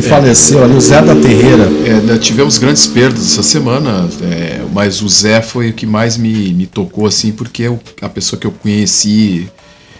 Que 0.00 0.08
faleceu 0.08 0.62
ali, 0.62 0.74
o 0.74 0.80
Zé 0.80 1.02
da 1.02 1.14
Terreira. 1.14 1.68
É, 2.14 2.18
tivemos 2.18 2.56
grandes 2.58 2.86
perdas 2.86 3.24
essa 3.26 3.42
semana, 3.42 4.08
é, 4.22 4.60
mas 4.72 5.02
o 5.02 5.08
Zé 5.08 5.42
foi 5.42 5.70
o 5.70 5.72
que 5.72 5.86
mais 5.86 6.16
me, 6.16 6.52
me 6.54 6.66
tocou, 6.66 7.06
assim, 7.06 7.32
porque 7.32 7.64
é 7.64 7.78
a 8.00 8.08
pessoa 8.08 8.38
que 8.38 8.46
eu 8.46 8.52
conheci 8.52 9.48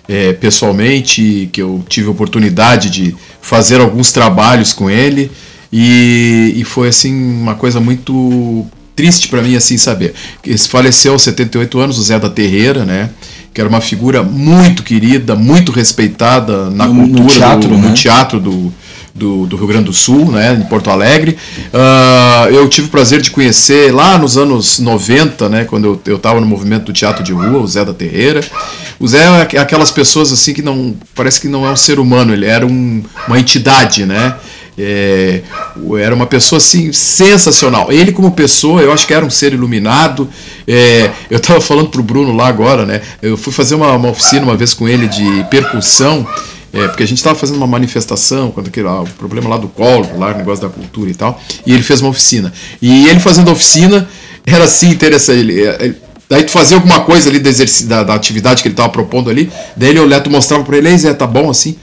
é, 0.09 0.33
pessoalmente, 0.33 1.51
que 1.53 1.61
eu 1.61 1.85
tive 1.89 2.09
oportunidade 2.09 2.91
de 2.91 3.15
fazer 3.43 3.81
alguns 3.81 4.13
trabalhos 4.13 4.73
com 4.73 4.89
ele, 4.89 5.31
e, 5.73 6.55
e 6.57 6.65
foi, 6.65 6.89
assim, 6.89 7.13
uma 7.13 7.57
coisa 7.57 7.81
muito 7.81 8.65
triste 8.95 9.29
para 9.29 9.43
mim, 9.43 9.57
assim, 9.57 9.77
saber. 9.77 10.15
Ele 10.45 10.59
faleceu 10.59 11.13
aos 11.13 11.23
78 11.23 11.79
anos, 11.79 11.99
o 11.99 12.03
Zé 12.03 12.19
da 12.19 12.31
Terreira, 12.31 12.85
né? 12.85 13.11
Que 13.59 13.61
era 13.61 13.69
uma 13.69 13.81
figura 13.81 14.23
muito 14.23 14.85
querida, 14.85 15.35
muito 15.35 15.73
respeitada 15.73 16.71
na 16.71 16.87
no, 16.87 16.95
cultura, 16.95 17.23
no 17.25 17.29
teatro, 17.29 17.69
do, 17.69 17.77
né? 17.77 17.89
no 17.89 17.93
teatro 17.93 18.39
do, 18.39 18.73
do, 19.13 19.47
do, 19.47 19.57
Rio 19.57 19.67
Grande 19.67 19.87
do 19.87 19.93
Sul, 19.93 20.31
né, 20.31 20.55
em 20.55 20.65
Porto 20.69 20.91
Alegre. 20.91 21.37
Uh, 21.75 22.55
eu 22.55 22.69
tive 22.69 22.87
o 22.87 22.91
prazer 22.91 23.21
de 23.21 23.33
conhecer 23.33 23.93
lá 23.93 24.17
nos 24.17 24.39
anos 24.39 24.79
90, 24.79 25.49
né, 25.49 25.65
quando 25.65 26.01
eu 26.07 26.15
estava 26.15 26.41
no 26.41 26.47
movimento 26.47 26.85
do 26.85 26.93
teatro 26.93 27.25
de 27.25 27.33
rua, 27.33 27.59
o 27.59 27.67
Zé 27.67 27.85
da 27.85 27.93
Terreira. 27.93 28.45
O 28.97 29.09
Zé 29.09 29.25
é 29.53 29.59
aquelas 29.59 29.91
pessoas 29.91 30.31
assim 30.31 30.55
que 30.55 30.63
não 30.63 30.95
parece 31.13 31.41
que 31.41 31.49
não 31.49 31.67
é 31.67 31.73
um 31.73 31.77
ser 31.77 31.99
humano, 31.99 32.33
ele 32.33 32.47
era 32.47 32.65
um, 32.65 33.03
uma 33.27 33.41
entidade, 33.41 34.07
né? 34.07 34.37
É, 34.79 35.43
era 36.01 36.15
uma 36.15 36.27
pessoa 36.27 36.59
assim 36.59 36.93
sensacional. 36.93 37.91
Ele 37.91 38.13
como 38.13 38.31
pessoa, 38.31 38.81
eu 38.81 38.93
acho 38.93 39.07
que 39.07 39.13
era 39.13 39.25
um 39.25 39.31
ser 39.31 39.53
iluminado. 39.53 40.29
É, 40.67 41.11
eu 41.31 41.39
estava 41.39 41.61
falando 41.61 41.89
pro 41.89 42.03
Bruno 42.03 42.35
lá 42.35 42.47
agora, 42.47 42.87
né? 42.87 43.03
Eu 43.21 43.37
fui 43.37 43.53
fazer 43.53 43.75
uma, 43.75 43.93
uma 43.95 44.11
oficina 44.11 44.43
uma 44.43 44.57
vez 44.57 44.73
com 44.75 44.89
ele 44.89 45.09
de 45.09 45.45
percussão 45.51 46.27
é, 46.73 46.87
porque 46.87 47.03
a 47.03 47.07
gente 47.07 47.19
estava 47.19 47.39
fazendo 47.39 47.57
uma 47.57 47.67
manifestação 47.67 48.51
quando 48.51 48.69
aquele, 48.69 48.87
ah, 48.87 49.01
o 49.01 49.07
problema 49.07 49.49
lá 49.49 49.57
do 49.57 49.69
colo, 49.69 50.07
lá 50.19 50.35
o 50.35 50.37
negócio 50.37 50.63
da 50.63 50.69
cultura 50.69 51.11
e 51.11 51.15
tal, 51.15 51.41
e 51.65 51.73
ele 51.73 51.83
fez 51.83 52.01
uma 52.01 52.11
oficina. 52.11 52.53
E 52.81 53.09
ele 53.09 53.21
fazendo 53.21 53.49
a 53.49 53.53
oficina 53.53 54.09
era 54.45 54.65
assim 54.65 54.91
interessante. 54.91 55.39
Ele, 55.39 55.63
é, 55.63 55.77
ele, 55.81 55.97
daí 56.29 56.45
tu 56.45 56.51
fazia 56.51 56.77
alguma 56.77 57.01
coisa 57.01 57.31
ali 57.31 57.39
da, 57.39 57.51
da, 57.87 58.05
da 58.05 58.15
atividade 58.15 58.63
que 58.63 58.69
ele 58.69 58.75
estava 58.75 58.91
propondo 58.91 59.31
ali, 59.31 59.51
daí 59.77 59.91
ele 59.91 60.01
olhava, 60.01 60.23
tu 60.23 60.31
mostrava 60.31 60.63
para 60.63 60.77
ele, 60.77 60.97
Zé, 60.99 61.15
tá 61.15 61.27
bom 61.27 61.49
assim? 61.49 61.77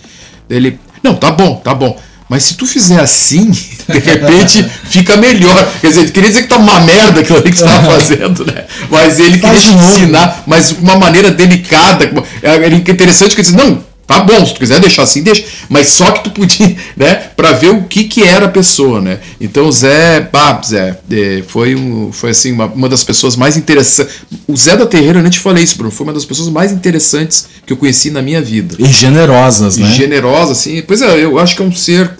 Daí 0.47 0.57
ele, 0.57 0.79
não, 1.01 1.15
tá 1.15 1.31
bom, 1.31 1.55
tá 1.55 1.73
bom. 1.73 1.99
Mas 2.27 2.43
se 2.43 2.55
tu 2.55 2.65
fizer 2.65 2.99
assim, 2.99 3.51
de 3.87 3.99
repente 3.99 4.65
fica 4.89 5.15
melhor. 5.17 5.71
Quer 5.79 5.87
dizer, 5.87 6.11
queria 6.11 6.29
dizer 6.29 6.43
que 6.43 6.49
tá 6.49 6.57
uma 6.57 6.79
merda 6.79 7.21
aquilo 7.21 7.37
ali 7.39 7.51
que 7.51 7.57
você 7.57 7.65
estava 7.65 7.91
fazendo, 7.91 8.45
né? 8.45 8.65
Mas 8.89 9.19
ele 9.19 9.37
queria 9.37 9.59
te 9.59 9.73
ensinar, 9.73 10.43
mas 10.47 10.69
de 10.69 10.75
uma 10.75 10.95
maneira 10.95 11.31
delicada. 11.31 12.11
Era 12.41 12.73
interessante 12.73 13.35
que 13.35 13.41
ele 13.41 13.47
disse, 13.47 13.55
não, 13.55 13.83
Tá 14.07 14.19
bom, 14.19 14.45
se 14.45 14.53
tu 14.53 14.59
quiser 14.59 14.79
deixar 14.79 15.03
assim, 15.03 15.23
deixa. 15.23 15.43
Mas 15.67 15.89
só 15.89 16.11
que 16.11 16.23
tu 16.25 16.29
podia, 16.29 16.75
né? 16.95 17.15
Pra 17.35 17.53
ver 17.53 17.69
o 17.69 17.83
que 17.83 18.03
que 18.03 18.23
era 18.23 18.45
a 18.45 18.49
pessoa, 18.49 19.01
né? 19.01 19.19
Então 19.41 19.67
o 19.67 19.71
Zé, 19.71 20.29
bah, 20.31 20.61
Zé, 20.63 20.99
é, 21.11 21.43
foi, 21.47 21.75
um, 21.75 22.11
foi 22.11 22.29
assim, 22.29 22.51
uma, 22.51 22.65
uma 22.65 22.87
das 22.87 23.03
pessoas 23.03 23.35
mais 23.35 23.57
interessantes. 23.57 24.15
O 24.47 24.55
Zé 24.55 24.77
da 24.77 24.85
Terreira, 24.85 25.19
eu 25.19 25.23
nem 25.23 25.31
te 25.31 25.39
falei 25.39 25.63
isso, 25.63 25.77
Bruno, 25.77 25.91
foi 25.91 26.05
uma 26.05 26.13
das 26.13 26.25
pessoas 26.25 26.49
mais 26.49 26.71
interessantes 26.71 27.47
que 27.65 27.73
eu 27.73 27.77
conheci 27.77 28.11
na 28.11 28.21
minha 28.21 28.41
vida. 28.41 28.75
E 28.77 28.85
generosas, 28.85 29.77
né? 29.77 29.87
E 29.87 29.93
generosa, 29.93 30.51
assim. 30.51 30.83
Pois 30.85 31.01
é, 31.01 31.23
eu 31.23 31.39
acho 31.39 31.55
que 31.55 31.63
é 31.63 31.65
um 31.65 31.73
ser 31.73 32.11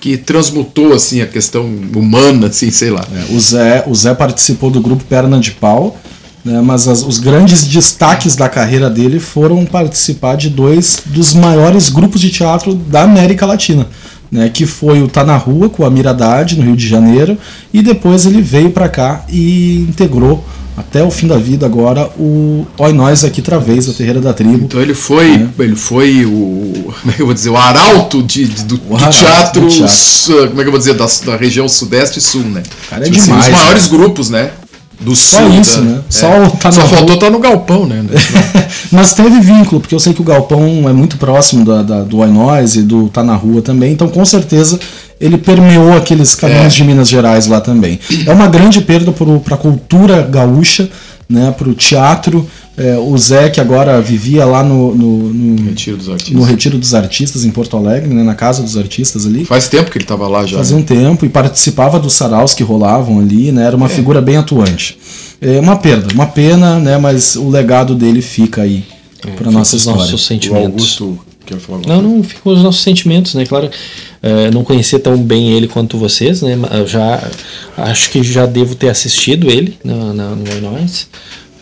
que 0.00 0.16
transmutou 0.16 0.92
assim 0.92 1.20
a 1.20 1.26
questão 1.28 1.64
humana, 1.94 2.48
assim, 2.48 2.72
sei 2.72 2.90
lá. 2.90 3.06
É, 3.14 3.32
o, 3.32 3.38
Zé, 3.38 3.84
o 3.86 3.94
Zé 3.94 4.12
participou 4.12 4.68
do 4.68 4.80
grupo 4.80 5.04
Perna 5.04 5.38
de 5.38 5.52
Pau, 5.52 5.96
né, 6.44 6.60
mas 6.60 6.88
as, 6.88 7.02
os 7.02 7.18
grandes 7.18 7.64
destaques 7.64 8.34
da 8.34 8.48
carreira 8.48 8.90
dele 8.90 9.20
foram 9.20 9.64
participar 9.64 10.36
de 10.36 10.50
dois 10.50 11.02
dos 11.06 11.34
maiores 11.34 11.88
grupos 11.88 12.20
de 12.20 12.30
teatro 12.30 12.74
da 12.74 13.02
América 13.02 13.46
Latina. 13.46 13.86
Né, 14.30 14.48
que 14.48 14.64
foi 14.64 15.02
o 15.02 15.08
Tá 15.08 15.24
na 15.24 15.36
Rua 15.36 15.68
com 15.68 15.84
a 15.84 15.90
Miradade 15.90 16.56
no 16.56 16.64
Rio 16.64 16.74
de 16.74 16.88
Janeiro, 16.88 17.36
e 17.70 17.82
depois 17.82 18.24
ele 18.24 18.40
veio 18.40 18.70
para 18.70 18.88
cá 18.88 19.26
e 19.28 19.86
integrou 19.86 20.42
até 20.76 21.02
o 21.02 21.10
fim 21.10 21.26
da 21.26 21.36
vida 21.36 21.66
agora 21.66 22.10
o 22.18 22.66
Oi 22.78 22.92
Nós 22.94 23.24
aqui 23.24 23.42
Travês, 23.42 23.86
da 23.86 23.92
Terreira 23.92 24.20
da 24.20 24.32
Tribo. 24.32 24.64
Então 24.64 24.80
ele 24.80 24.94
foi, 24.94 25.34
é. 25.34 25.62
ele 25.62 25.76
foi 25.76 26.24
o, 26.24 26.94
como 27.00 27.12
é 27.12 27.12
que 27.12 27.20
eu 27.20 27.26
vou 27.26 27.34
dizer, 27.34 27.50
o 27.50 27.56
arauto 27.56 28.22
de, 28.22 28.46
de 28.46 28.64
do, 28.64 28.78
do 28.78 28.96
teatro, 28.96 29.60
do 29.60 29.68
teatro. 29.68 30.48
como 30.48 30.60
é 30.60 30.62
que 30.62 30.68
eu 30.68 30.72
vou 30.72 30.78
dizer, 30.78 30.94
da, 30.94 31.06
da 31.26 31.36
região 31.36 31.68
sudeste 31.68 32.18
e 32.18 32.22
sul, 32.22 32.42
né? 32.44 32.62
Cara, 32.88 33.06
é 33.06 33.10
tipo 33.10 33.22
demais, 33.22 33.42
assim, 33.42 33.52
os 33.52 33.58
maiores 33.58 33.82
né? 33.82 33.98
grupos, 33.98 34.30
né? 34.30 34.50
Do 35.04 35.14
Só 35.14 35.38
sul. 35.38 35.60
isso, 35.60 35.78
da, 35.78 35.82
né? 35.82 35.98
É. 35.98 36.12
Só, 36.12 36.48
tá 36.50 36.72
Só 36.72 36.80
faltou 36.82 37.14
estar 37.14 37.26
tá 37.26 37.32
no 37.32 37.38
galpão, 37.38 37.86
né? 37.86 38.04
Mas 38.90 39.14
teve 39.14 39.40
vínculo, 39.40 39.80
porque 39.80 39.94
eu 39.94 40.00
sei 40.00 40.12
que 40.12 40.20
o 40.20 40.24
galpão 40.24 40.88
é 40.88 40.92
muito 40.92 41.16
próximo 41.16 41.64
da, 41.64 41.82
da 41.82 42.02
do 42.02 42.24
Noise 42.26 42.80
e 42.80 42.82
do 42.82 43.08
Tá 43.08 43.22
na 43.22 43.34
Rua 43.34 43.62
também, 43.62 43.92
então 43.92 44.08
com 44.08 44.24
certeza 44.24 44.78
ele 45.20 45.38
permeou 45.38 45.96
aqueles 45.96 46.34
caminhos 46.34 46.74
é. 46.74 46.76
de 46.76 46.84
Minas 46.84 47.08
Gerais 47.08 47.46
lá 47.46 47.60
também. 47.60 47.98
É 48.26 48.32
uma 48.32 48.48
grande 48.48 48.80
perda 48.80 49.12
para 49.12 49.54
a 49.54 49.58
cultura 49.58 50.22
gaúcha, 50.22 50.90
né, 51.28 51.54
para 51.56 51.68
o 51.68 51.74
teatro. 51.74 52.46
É, 52.82 52.98
o 52.98 53.16
Zé, 53.16 53.48
que 53.48 53.60
agora 53.60 54.00
vivia 54.00 54.44
lá 54.44 54.64
no, 54.64 54.92
no, 54.92 55.32
no, 55.32 55.68
Retiro, 55.68 55.96
dos 55.96 56.30
no 56.30 56.42
Retiro 56.42 56.76
dos 56.76 56.94
Artistas 56.94 57.44
em 57.44 57.50
Porto 57.52 57.76
Alegre, 57.76 58.12
né, 58.12 58.24
na 58.24 58.34
Casa 58.34 58.60
dos 58.60 58.76
Artistas 58.76 59.24
ali. 59.24 59.44
Faz 59.44 59.68
tempo 59.68 59.88
que 59.88 59.98
ele 59.98 60.04
estava 60.04 60.26
lá 60.26 60.44
já. 60.44 60.56
Fazia 60.56 60.76
né? 60.76 60.82
um 60.82 60.84
tempo 60.84 61.24
e 61.24 61.28
participava 61.28 62.00
dos 62.00 62.14
saraus 62.14 62.54
que 62.54 62.64
rolavam 62.64 63.20
ali, 63.20 63.52
né, 63.52 63.66
era 63.66 63.76
uma 63.76 63.86
é. 63.86 63.88
figura 63.88 64.20
bem 64.20 64.36
atuante. 64.36 64.98
É 65.40 65.60
uma 65.60 65.76
perda, 65.76 66.12
uma 66.12 66.26
pena, 66.26 66.80
né, 66.80 66.98
mas 66.98 67.36
o 67.36 67.48
legado 67.48 67.94
dele 67.94 68.20
fica 68.20 68.62
aí 68.62 68.82
é, 69.24 69.30
para 69.30 69.48
nossa 69.52 69.76
história. 69.76 70.00
Nossos 70.00 70.26
sentimentos. 70.26 70.64
O 70.64 71.04
Augusto 71.04 71.18
quer 71.46 71.58
falar 71.58 71.82
Não, 71.86 72.02
não, 72.02 72.22
ficam 72.24 72.52
os 72.52 72.62
nossos 72.64 72.82
sentimentos, 72.82 73.34
né? 73.34 73.46
Claro, 73.46 73.66
uh, 73.66 74.52
não 74.52 74.64
conhecia 74.64 74.98
tão 74.98 75.16
bem 75.16 75.52
ele 75.52 75.68
quanto 75.68 75.98
vocês, 75.98 76.42
né? 76.42 76.56
Já 76.86 77.30
acho 77.76 78.10
que 78.10 78.22
já 78.24 78.44
devo 78.44 78.74
ter 78.74 78.88
assistido 78.88 79.48
ele 79.48 79.78
na, 79.84 80.12
na, 80.12 80.30
no 80.30 80.60
Nós 80.60 81.06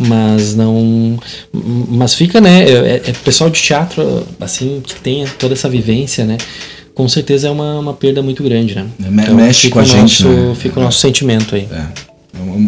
mas 0.00 0.54
não 0.54 1.18
mas 1.52 2.14
fica 2.14 2.40
né 2.40 2.62
é, 2.62 3.02
é, 3.06 3.12
pessoal 3.24 3.50
de 3.50 3.60
teatro 3.60 4.26
assim 4.40 4.80
que 4.82 4.94
tem 4.94 5.26
toda 5.38 5.52
essa 5.52 5.68
vivência 5.68 6.24
né 6.24 6.38
com 6.94 7.06
certeza 7.08 7.48
é 7.48 7.50
uma, 7.50 7.78
uma 7.78 7.92
perda 7.92 8.22
muito 8.22 8.42
grande 8.42 8.74
né 8.74 8.86
então, 8.98 9.34
mexe 9.34 9.68
com 9.68 9.78
a 9.78 9.82
nosso, 9.82 9.94
gente 9.94 10.24
né? 10.24 10.54
fica 10.54 10.80
o 10.80 10.82
nosso 10.82 10.98
sentimento 10.98 11.54
aí 11.54 11.68
é 11.70 12.10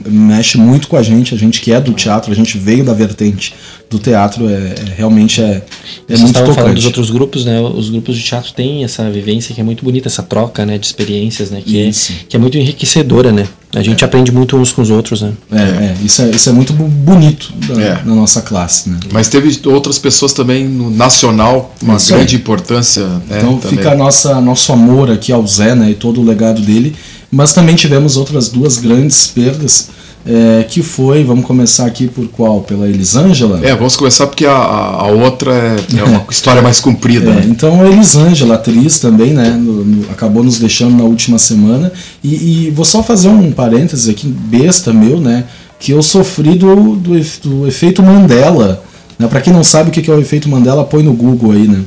mexe 0.07 0.59
muito 0.59 0.89
com 0.89 0.97
a 0.97 1.03
gente, 1.03 1.35
a 1.35 1.39
gente 1.39 1.61
que 1.61 1.73
é 1.73 1.81
do 1.81 1.93
teatro, 1.93 2.33
a 2.33 2.35
gente 2.35 2.59
veio 2.59 2.85
da 2.85 2.93
vertente 2.93 3.55
do 3.89 3.99
teatro, 3.99 4.49
é, 4.49 4.53
é 4.53 4.75
realmente 4.97 5.41
é, 5.41 5.63
é 6.09 6.17
muito 6.17 6.33
tocante. 6.33 6.55
falando 6.55 6.75
dos 6.75 6.87
outros 6.87 7.11
grupos, 7.11 7.45
né? 7.45 7.61
Os 7.61 7.91
grupos 7.91 8.17
de 8.17 8.23
teatro 8.23 8.53
têm 8.53 8.85
essa 8.85 9.09
vivência 9.11 9.55
que 9.55 9.61
é 9.61 9.65
muito 9.65 9.85
bonita, 9.85 10.09
essa 10.09 10.23
troca, 10.23 10.67
né, 10.67 10.79
de 10.79 10.87
experiências, 10.87 11.51
né, 11.51 11.63
que, 11.65 11.81
é, 11.81 11.91
que 12.29 12.37
é 12.37 12.39
muito 12.39 12.59
enriquecedora, 12.59 13.33
né? 13.33 13.47
A 13.75 13.83
gente 13.83 14.05
é. 14.05 14.07
aprende 14.07 14.31
muito 14.31 14.57
uns 14.57 14.71
com 14.71 14.83
os 14.83 14.91
outros, 14.91 15.23
né? 15.23 15.33
É, 15.51 15.57
é, 15.57 15.97
isso, 16.05 16.21
é 16.21 16.31
isso 16.31 16.49
é 16.49 16.53
muito 16.53 16.75
bonito 16.75 17.53
da, 17.69 17.83
é. 17.83 18.03
na 18.05 18.15
nossa 18.15 18.43
classe, 18.43 18.91
né? 18.91 18.99
Mas 19.11 19.29
teve 19.29 19.61
outras 19.67 19.99
pessoas 19.99 20.35
também 20.35 20.69
no 20.69 20.91
nacional, 20.91 21.75
uma 21.83 21.97
isso 21.97 22.13
grande 22.13 22.37
importância. 22.37 23.03
Né, 23.07 23.39
então 23.39 23.57
também. 23.57 23.79
fica 23.79 23.93
a 23.93 23.95
nossa, 23.95 24.41
nosso 24.43 24.73
amor 24.73 25.11
aqui 25.11 25.33
ao 25.33 25.47
Zé, 25.47 25.75
né, 25.75 25.91
e 25.91 25.95
todo 25.95 26.21
o 26.21 26.25
legado 26.25 26.61
dele. 26.61 26.95
Mas 27.31 27.55
também 27.55 27.75
tivemos 27.75 28.19
outras 28.19 28.51
duas 28.51 28.77
grandes 28.77 29.27
perdas, 29.27 29.89
é, 30.25 30.65
que 30.65 30.83
foi, 30.83 31.25
vamos 31.25 31.45
começar 31.45 31.87
aqui 31.87 32.07
por 32.07 32.27
qual? 32.29 32.61
Pela 32.61 32.89
Elisângela? 32.89 33.61
É, 33.63 33.75
vamos 33.75 33.97
começar 33.97 34.27
porque 34.27 34.47
a, 34.47 34.53
a 34.53 35.07
outra 35.09 35.53
é, 35.53 35.99
é 35.99 36.05
uma 36.05 36.25
história 36.31 36.63
mais 36.63 36.81
comprida. 36.81 37.31
É, 37.31 37.35
né? 37.35 37.47
Então 37.49 37.83
a 37.83 37.89
Elisângela, 37.89 38.55
atriz 38.55 39.01
também, 39.01 39.33
né, 39.33 39.51
no, 39.51 39.85
no, 39.85 40.11
acabou 40.11 40.45
nos 40.45 40.59
deixando 40.59 40.97
na 40.97 41.05
última 41.05 41.39
semana. 41.39 41.93
E, 42.23 42.67
e, 42.67 42.71
vou 42.71 42.85
só 42.85 43.03
fazer 43.03 43.29
um 43.29 43.51
parênteses 43.51 44.09
aqui, 44.09 44.29
besta 44.29 44.93
meu, 44.93 45.21
né, 45.21 45.45
que 45.81 45.93
eu 45.93 46.03
sofri 46.03 46.55
do, 46.55 46.97
do, 46.97 47.21
do 47.43 47.67
efeito 47.67 48.03
Mandela. 48.03 48.83
Né, 49.19 49.27
Para 49.27 49.41
quem 49.41 49.53
não 49.53 49.65
sabe 49.65 49.91
o 49.91 49.93
que 49.93 50.09
é 50.09 50.15
o 50.15 50.21
efeito 50.21 50.49
Mandela, 50.49 50.85
põe 50.85 51.03
no 51.03 51.13
Google 51.13 51.53
aí, 51.53 51.67
né? 51.67 51.83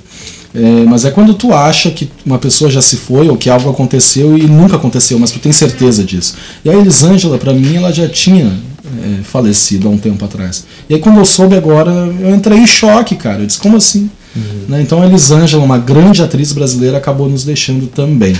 É, 0.55 0.85
mas 0.85 1.03
é 1.03 1.11
quando 1.11 1.33
tu 1.33 1.53
acha 1.53 1.91
que 1.91 2.09
uma 2.25 2.37
pessoa 2.37 2.71
já 2.71 2.81
se 2.81 2.95
foi 2.95 3.27
ou 3.27 3.35
que 3.35 3.49
algo 3.49 3.69
aconteceu 3.69 4.37
e 4.37 4.43
nunca 4.43 4.77
aconteceu, 4.77 5.19
mas 5.19 5.31
tu 5.31 5.39
tem 5.39 5.51
certeza 5.51 6.03
disso. 6.03 6.35
E 6.63 6.69
a 6.69 6.73
Elisângela, 6.73 7.37
para 7.37 7.53
mim, 7.53 7.75
ela 7.75 7.91
já 7.91 8.07
tinha 8.07 8.45
é, 8.85 9.23
falecido 9.23 9.87
há 9.87 9.91
um 9.91 9.97
tempo 9.97 10.23
atrás. 10.23 10.65
E 10.89 10.93
aí 10.93 10.99
quando 10.99 11.17
eu 11.17 11.25
soube 11.25 11.55
agora, 11.55 11.91
eu 11.91 12.33
entrei 12.33 12.57
em 12.57 12.67
choque, 12.67 13.15
cara. 13.15 13.41
Eu 13.41 13.45
disse, 13.45 13.59
como 13.59 13.75
assim? 13.75 14.09
Uhum. 14.33 14.65
Né? 14.69 14.81
Então 14.81 15.01
a 15.01 15.05
Elisângela, 15.05 15.63
uma 15.63 15.77
grande 15.77 16.23
atriz 16.23 16.53
brasileira, 16.53 16.97
acabou 16.97 17.27
nos 17.27 17.43
deixando 17.43 17.87
também. 17.87 18.35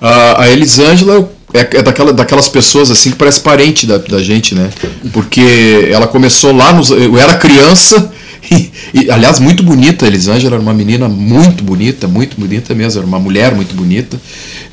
A, 0.00 0.42
a 0.42 0.48
Elisângela 0.48 1.28
é, 1.52 1.60
é 1.60 1.82
daquela, 1.82 2.12
daquelas 2.12 2.48
pessoas 2.48 2.90
assim 2.90 3.10
que 3.10 3.16
parece 3.16 3.40
parente 3.40 3.86
da, 3.86 3.98
da 3.98 4.22
gente, 4.22 4.54
né? 4.54 4.70
Porque 5.12 5.88
ela 5.90 6.06
começou 6.06 6.54
lá, 6.54 6.72
nos, 6.72 6.90
eu 6.90 7.18
era 7.18 7.34
criança 7.34 8.12
e, 8.94 9.10
aliás, 9.10 9.38
muito 9.38 9.62
bonita, 9.62 10.06
Elisângela 10.06 10.54
era 10.56 10.62
uma 10.62 10.74
menina 10.74 11.08
muito 11.08 11.62
bonita, 11.62 12.06
muito 12.08 12.38
bonita 12.38 12.74
mesmo, 12.74 13.00
era 13.00 13.06
uma 13.06 13.18
mulher 13.18 13.54
muito 13.54 13.74
bonita. 13.74 14.18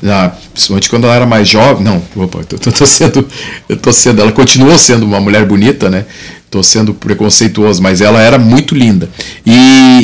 Ah, 0.04 0.32
principalmente 0.52 0.90
quando 0.90 1.04
ela 1.04 1.14
era 1.14 1.26
mais 1.26 1.48
jovem. 1.48 1.84
Não, 1.84 2.02
opa, 2.16 2.38
eu 2.38 2.44
tô, 2.58 2.70
tô, 2.70 2.86
sendo. 2.86 3.26
Eu 3.68 3.76
tô 3.76 3.92
sendo. 3.92 4.20
Ela 4.20 4.32
continuou 4.32 4.78
sendo 4.78 5.04
uma 5.04 5.20
mulher 5.20 5.46
bonita, 5.46 5.88
né? 5.88 6.04
Tô 6.50 6.62
sendo 6.62 6.94
preconceituoso, 6.94 7.82
mas 7.82 8.00
ela 8.00 8.20
era 8.20 8.38
muito 8.38 8.74
linda. 8.74 9.08
E, 9.44 9.52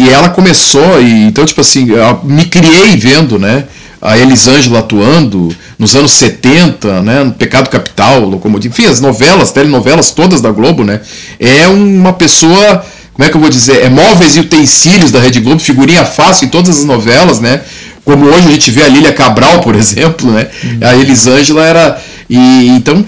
e 0.00 0.08
ela 0.10 0.30
começou, 0.30 1.00
e, 1.00 1.24
então, 1.24 1.44
tipo 1.44 1.60
assim, 1.60 1.88
me 2.24 2.46
criei 2.46 2.96
vendo, 2.96 3.38
né? 3.38 3.64
a 4.02 4.18
Elisângela 4.18 4.80
atuando 4.80 5.54
nos 5.78 5.94
anos 5.94 6.10
70, 6.10 7.02
né, 7.02 7.22
no 7.22 7.30
Pecado 7.30 7.70
Capital, 7.70 8.24
Locomotivo, 8.24 8.74
enfim, 8.74 8.86
as 8.86 9.00
novelas, 9.00 9.52
telenovelas 9.52 10.10
todas 10.10 10.40
da 10.40 10.50
Globo, 10.50 10.82
né, 10.82 11.00
é 11.38 11.68
uma 11.68 12.12
pessoa 12.12 12.84
como 13.12 13.26
é 13.26 13.30
que 13.30 13.36
eu 13.36 13.40
vou 13.40 13.50
dizer, 13.50 13.84
é 13.84 13.88
móveis 13.88 14.36
e 14.36 14.40
utensílios 14.40 15.10
da 15.10 15.20
Rede 15.20 15.40
Globo, 15.40 15.60
figurinha 15.60 16.04
fácil 16.04 16.46
em 16.46 16.48
todas 16.48 16.78
as 16.78 16.84
novelas, 16.84 17.40
né? 17.40 17.60
Como 18.04 18.26
hoje 18.26 18.48
a 18.48 18.50
gente 18.50 18.70
vê 18.70 18.82
a 18.82 18.88
Lília 18.88 19.12
Cabral, 19.12 19.60
por 19.60 19.74
exemplo, 19.76 20.30
né? 20.30 20.48
A 20.80 20.94
Elisângela 20.96 21.64
era. 21.64 22.02
E 22.28 22.68
então, 22.68 23.04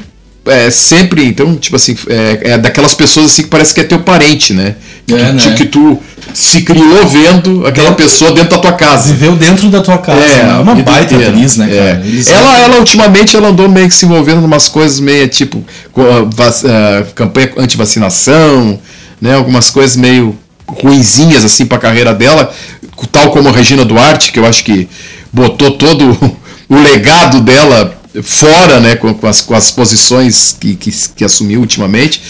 é, 0.46 0.70
sempre, 0.70 1.24
então, 1.24 1.56
tipo 1.56 1.74
assim, 1.76 1.96
é, 2.08 2.50
é, 2.50 2.58
daquelas 2.58 2.94
pessoas 2.94 3.26
assim 3.26 3.44
que 3.44 3.48
parece 3.48 3.72
que 3.72 3.80
é 3.80 3.84
teu 3.84 4.00
parente, 4.00 4.52
né? 4.52 4.74
Que, 5.06 5.14
é, 5.14 5.32
né? 5.32 5.54
que 5.56 5.64
tu 5.64 5.98
se 6.34 6.62
criou 6.62 7.06
vendo 7.06 7.66
aquela 7.66 7.90
dentro, 7.90 8.04
pessoa 8.04 8.32
dentro 8.32 8.50
da 8.50 8.58
tua 8.58 8.72
casa. 8.72 9.12
Viveu 9.12 9.36
dentro 9.36 9.70
da 9.70 9.80
tua 9.80 9.98
casa. 9.98 10.20
É, 10.20 10.44
né? 10.44 10.54
uma 10.58 10.74
baita 10.74 11.16
atriz, 11.16 11.56
né, 11.56 11.66
cara? 11.66 12.02
É. 12.04 12.30
Ela, 12.30 12.58
ela, 12.58 12.78
ultimamente, 12.78 13.36
ela 13.36 13.48
andou 13.48 13.68
meio 13.68 13.88
que 13.88 13.94
se 13.94 14.04
envolvendo 14.04 14.42
em 14.42 14.44
umas 14.44 14.68
coisas 14.68 15.00
meio 15.00 15.26
tipo 15.28 15.58
uh, 15.58 17.12
campanha 17.14 17.52
anti-vacinação, 17.56 18.78
né, 19.20 19.34
algumas 19.34 19.70
coisas 19.70 19.96
meio 19.96 20.36
ruinzinhas 20.66 21.44
assim 21.44 21.66
para 21.66 21.78
a 21.78 21.80
carreira 21.80 22.14
dela, 22.14 22.52
tal 23.12 23.30
como 23.30 23.48
a 23.48 23.52
Regina 23.52 23.84
Duarte, 23.84 24.32
que 24.32 24.38
eu 24.38 24.46
acho 24.46 24.64
que 24.64 24.88
botou 25.32 25.72
todo 25.72 26.10
o 26.68 26.76
legado 26.76 27.40
dela 27.40 28.00
fora, 28.22 28.80
né, 28.80 28.96
com, 28.96 29.12
com, 29.12 29.26
as, 29.26 29.40
com 29.40 29.54
as 29.54 29.70
posições 29.70 30.56
que, 30.58 30.76
que, 30.76 30.90
que, 31.16 31.24
assumiu 31.24 31.60
ultimamente. 31.60 32.22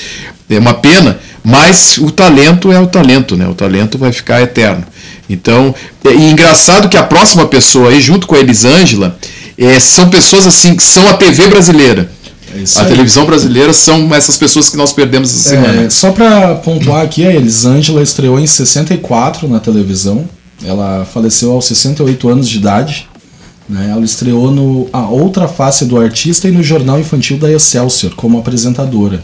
É 0.48 0.58
uma 0.58 0.74
pena, 0.74 1.18
mas 1.42 1.98
o 1.98 2.10
talento 2.10 2.70
é 2.70 2.78
o 2.78 2.86
talento, 2.86 3.36
né? 3.36 3.46
O 3.48 3.54
talento 3.54 3.98
vai 3.98 4.12
ficar 4.12 4.42
eterno. 4.42 4.84
Então, 5.28 5.74
é 6.04 6.12
engraçado 6.12 6.88
que 6.88 6.96
a 6.96 7.02
próxima 7.02 7.46
pessoa 7.46 7.90
aí, 7.90 8.00
junto 8.00 8.26
com 8.26 8.34
a 8.34 8.40
Elisângela, 8.40 9.18
é, 9.56 9.78
são 9.80 10.10
pessoas 10.10 10.46
assim 10.46 10.76
que 10.76 10.82
são 10.82 11.08
a 11.08 11.14
TV 11.14 11.48
brasileira. 11.48 12.10
É 12.54 12.80
a 12.80 12.84
televisão 12.84 13.26
brasileira 13.26 13.72
são 13.72 14.14
essas 14.14 14.36
pessoas 14.36 14.70
que 14.70 14.76
nós 14.76 14.92
perdemos 14.92 15.34
essa 15.34 15.54
é, 15.54 15.62
semana. 15.62 15.90
Só 15.90 16.12
para 16.12 16.54
pontuar 16.56 17.04
aqui, 17.04 17.26
a 17.26 17.34
Elisângela 17.34 18.02
estreou 18.02 18.38
em 18.38 18.46
64 18.46 19.48
na 19.48 19.58
televisão. 19.58 20.24
Ela 20.64 21.04
faleceu 21.04 21.52
aos 21.52 21.66
68 21.66 22.28
anos 22.28 22.48
de 22.48 22.58
idade. 22.58 23.08
Né? 23.68 23.88
Ela 23.90 24.04
estreou 24.04 24.50
no 24.50 24.88
A 24.92 25.08
Outra 25.08 25.48
Face 25.48 25.84
do 25.84 25.98
Artista 25.98 26.46
e 26.46 26.52
no 26.52 26.62
Jornal 26.62 27.00
Infantil 27.00 27.38
da 27.38 27.50
Excelsior 27.50 28.14
como 28.14 28.38
apresentadora. 28.38 29.22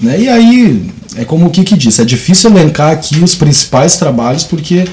Né? 0.00 0.22
E 0.22 0.28
aí, 0.28 0.90
é 1.16 1.24
como 1.24 1.46
o 1.46 1.50
Kiki 1.50 1.76
disse, 1.76 2.02
é 2.02 2.04
difícil 2.04 2.50
elencar 2.50 2.92
aqui 2.92 3.18
os 3.20 3.34
principais 3.34 3.96
trabalhos 3.96 4.44
porque 4.44 4.84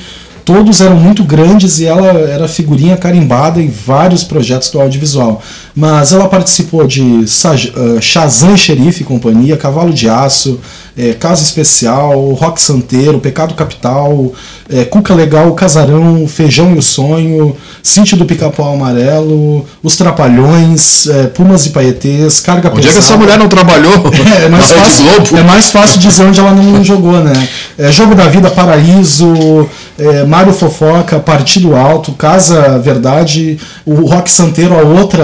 todos 0.46 0.80
eram 0.80 0.96
muito 0.96 1.24
grandes 1.24 1.80
e 1.80 1.86
ela 1.86 2.06
era 2.06 2.48
figurinha 2.48 2.96
carimbada 2.96 3.60
em 3.60 3.68
vários 3.68 4.24
projetos 4.24 4.70
do 4.70 4.80
audiovisual. 4.80 5.42
Mas 5.76 6.14
ela 6.14 6.30
participou 6.30 6.86
de 6.86 7.02
uh, 7.02 8.02
Shazam 8.02 8.56
Xerife 8.56 9.02
e 9.02 9.06
Companhia, 9.06 9.58
Cavalo 9.58 9.92
de 9.92 10.08
Aço, 10.08 10.60
é, 10.98 11.14
Caso 11.14 11.44
Especial, 11.44 12.32
Rock 12.34 12.62
Santeiro, 12.62 13.20
Pecado 13.20 13.54
Capital, 13.54 14.32
é, 14.70 14.86
Cuca 14.86 15.14
Legal, 15.14 15.54
Casarão, 15.54 16.28
Feijão 16.28 16.74
e 16.74 16.78
o 16.78 16.82
Sonho, 16.82 17.56
Sítio 17.84 18.18
do 18.18 18.26
Pica-Pau 18.26 18.74
Amarelo, 18.74 19.66
Os 19.84 19.98
Trapalhões, 19.98 21.08
é, 21.08 21.28
Pumas 21.28 21.66
e 21.66 21.70
Paetês, 21.72 22.40
Carga 22.40 22.72
Onde 22.74 22.88
é 22.88 22.92
que 22.92 22.98
essa 22.98 23.18
mulher 23.18 23.38
não 23.38 23.48
trabalhou? 23.48 23.94
É, 24.36 24.46
é 24.46 24.50
mais 24.50 24.72
fácil, 24.72 25.38
é 25.38 25.44
mais 25.44 25.72
fácil 25.72 26.00
dizer 26.00 26.24
onde 26.24 26.40
ela 26.40 26.52
não 26.52 26.84
jogou, 26.84 27.24
né? 27.24 27.48
É, 27.78 27.92
Jogo 27.92 28.16
da 28.16 28.28
Vida, 28.28 28.50
Paraíso, 28.50 29.70
é, 30.00 30.24
Mário 30.24 30.52
Fofoca, 30.52 31.20
Partido 31.20 31.76
Alto, 31.76 32.14
Casa 32.14 32.80
Verdade, 32.80 33.60
o 33.86 34.06
Rock 34.06 34.32
Santeiro, 34.32 34.74
a 34.74 34.82
outra, 34.82 35.24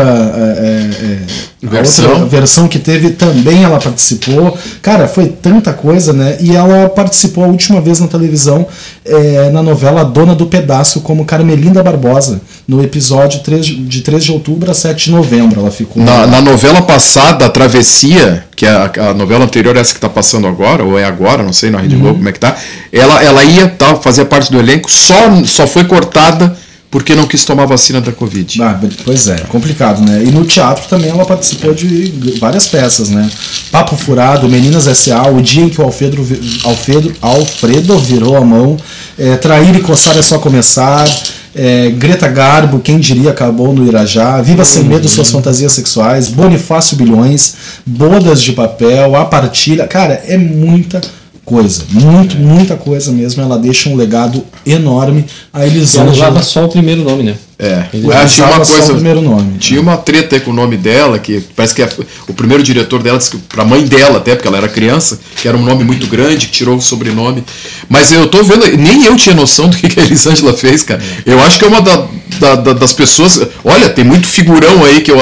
Versão. 1.63 2.09
outra 2.09 2.25
versão 2.25 2.67
que 2.67 2.79
teve, 2.79 3.11
também 3.11 3.63
ela 3.63 3.79
participou. 3.79 4.57
Cara, 4.81 5.07
foi 5.07 5.27
tanta 5.27 5.71
coisa, 5.71 6.11
né? 6.11 6.37
E 6.39 6.55
ela 6.55 6.89
participou 6.89 7.43
a 7.43 7.47
última 7.47 7.79
vez 7.79 7.99
na 7.99 8.07
televisão, 8.07 8.65
é, 9.05 9.51
na 9.51 9.61
novela 9.61 10.03
Dona 10.03 10.33
do 10.33 10.47
Pedaço, 10.47 11.01
como 11.01 11.23
Carmelinda 11.23 11.83
Barbosa, 11.83 12.41
no 12.67 12.83
episódio 12.83 13.41
3, 13.41 13.63
de 13.63 14.01
3 14.01 14.23
de 14.23 14.31
outubro 14.31 14.71
a 14.71 14.73
7 14.73 15.05
de 15.05 15.11
novembro. 15.11 15.61
Ela 15.61 15.69
ficou. 15.69 16.03
Na, 16.03 16.25
na 16.25 16.41
novela 16.41 16.81
passada, 16.81 17.45
a 17.45 17.49
Travessia, 17.49 18.43
que 18.55 18.65
é 18.65 18.71
a, 18.71 18.91
a 19.09 19.13
novela 19.13 19.45
anterior, 19.45 19.77
essa 19.77 19.93
que 19.93 19.99
tá 19.99 20.09
passando 20.09 20.47
agora, 20.47 20.83
ou 20.83 20.97
é 20.97 21.03
agora, 21.03 21.43
não 21.43 21.53
sei, 21.53 21.69
na 21.69 21.77
Rede 21.77 21.95
Globo 21.95 22.15
como 22.15 22.29
é 22.29 22.31
que 22.31 22.39
tá, 22.39 22.55
ela, 22.91 23.23
ela 23.23 23.43
ia 23.43 23.67
tá, 23.67 23.95
fazer 23.97 24.25
parte 24.25 24.51
do 24.51 24.57
elenco, 24.57 24.91
só, 24.91 25.43
só 25.45 25.67
foi 25.67 25.83
cortada 25.83 26.57
porque 26.91 27.15
não 27.15 27.25
quis 27.25 27.45
tomar 27.45 27.65
vacina 27.65 28.01
da 28.01 28.11
Covid. 28.11 28.61
Ah, 28.61 28.77
pois 29.05 29.29
é, 29.29 29.37
complicado, 29.47 30.01
né? 30.01 30.23
E 30.25 30.29
no 30.29 30.43
teatro 30.43 30.89
também 30.89 31.09
ela 31.09 31.25
participou 31.25 31.73
de 31.73 32.13
várias 32.37 32.67
peças, 32.67 33.09
né? 33.09 33.29
Papo 33.71 33.95
Furado, 33.95 34.49
Meninas 34.49 34.87
S.A., 34.87 35.29
O 35.29 35.41
Dia 35.41 35.63
em 35.63 35.69
que 35.69 35.79
o 35.79 35.85
Alfredo, 35.85 36.17
Alfredo, 36.65 37.15
Alfredo 37.21 37.97
virou 37.97 38.35
a 38.35 38.41
mão, 38.41 38.75
é, 39.17 39.37
Trair 39.37 39.73
e 39.73 39.79
Coçar 39.79 40.17
é 40.17 40.21
Só 40.21 40.37
Começar, 40.37 41.07
é, 41.55 41.89
Greta 41.91 42.27
Garbo, 42.27 42.79
Quem 42.79 42.99
Diria 42.99 43.31
Acabou 43.31 43.73
no 43.73 43.87
Irajá, 43.87 44.41
Viva 44.41 44.65
Sem 44.65 44.83
Medo 44.83 45.07
Suas 45.07 45.31
Fantasias 45.31 45.71
Sexuais, 45.71 46.27
Bonifácio 46.27 46.97
Bilhões, 46.97 47.55
Bodas 47.85 48.41
de 48.41 48.51
Papel, 48.51 49.15
A 49.15 49.23
Partilha, 49.23 49.87
cara, 49.87 50.21
é 50.27 50.37
muita 50.37 50.99
coisa, 51.45 51.83
muito, 51.89 52.37
muita 52.37 52.75
coisa 52.75 53.11
mesmo, 53.11 53.41
ela 53.41 53.57
deixa 53.57 53.89
um 53.89 53.95
legado 53.95 54.43
enorme 54.65 55.25
a 55.51 55.59
Ela 55.61 55.67
Elisângela. 55.67 56.11
usava 56.11 56.43
só 56.43 56.65
o 56.65 56.69
primeiro 56.69 57.03
nome, 57.03 57.23
né? 57.23 57.35
É, 57.59 57.83
Ah, 58.13 58.25
tinha 58.25 58.45
uma 58.47 58.53
usava 58.61 58.65
só 58.65 58.73
o 58.73 58.77
coisa. 58.77 58.93
primeiro 58.93 59.21
nome. 59.21 59.57
Tinha 59.59 59.79
uma 59.81 59.97
treta 59.97 60.35
aí 60.35 60.39
com 60.41 60.49
o 60.51 60.53
nome 60.53 60.77
dela, 60.77 61.19
que 61.19 61.41
parece 61.55 61.75
que 61.75 61.83
a- 61.83 61.89
o 62.27 62.33
primeiro 62.33 62.63
diretor 62.63 63.03
dela 63.03 63.17
disse 63.17 63.31
que 63.31 63.37
pra 63.37 63.63
mãe 63.63 63.85
dela, 63.85 64.17
até 64.17 64.33
porque 64.35 64.47
ela 64.47 64.57
era 64.57 64.67
criança, 64.69 65.19
que 65.41 65.47
era 65.47 65.55
um 65.57 65.63
nome 65.63 65.83
muito 65.83 66.07
grande, 66.07 66.47
que 66.47 66.51
tirou 66.53 66.77
o 66.77 66.81
sobrenome. 66.81 67.43
Mas 67.89 68.11
eu 68.11 68.27
tô 68.27 68.43
vendo, 68.43 68.65
nem 68.77 69.05
eu 69.05 69.15
tinha 69.15 69.35
noção 69.35 69.67
do 69.69 69.77
que 69.77 69.87
que 69.89 69.99
a 69.99 70.03
Elisângela 70.03 70.53
fez, 70.53 70.81
cara. 70.83 71.01
Eu 71.25 71.39
acho 71.43 71.59
que 71.59 71.65
é 71.65 71.67
uma 71.67 71.81
da- 71.81 72.07
da- 72.39 72.55
da- 72.55 72.73
das 72.73 72.93
pessoas. 72.93 73.39
Olha, 73.63 73.89
tem 73.89 74.03
muito 74.03 74.25
figurão 74.27 74.83
aí 74.85 75.01
que 75.01 75.11
eu, 75.11 75.17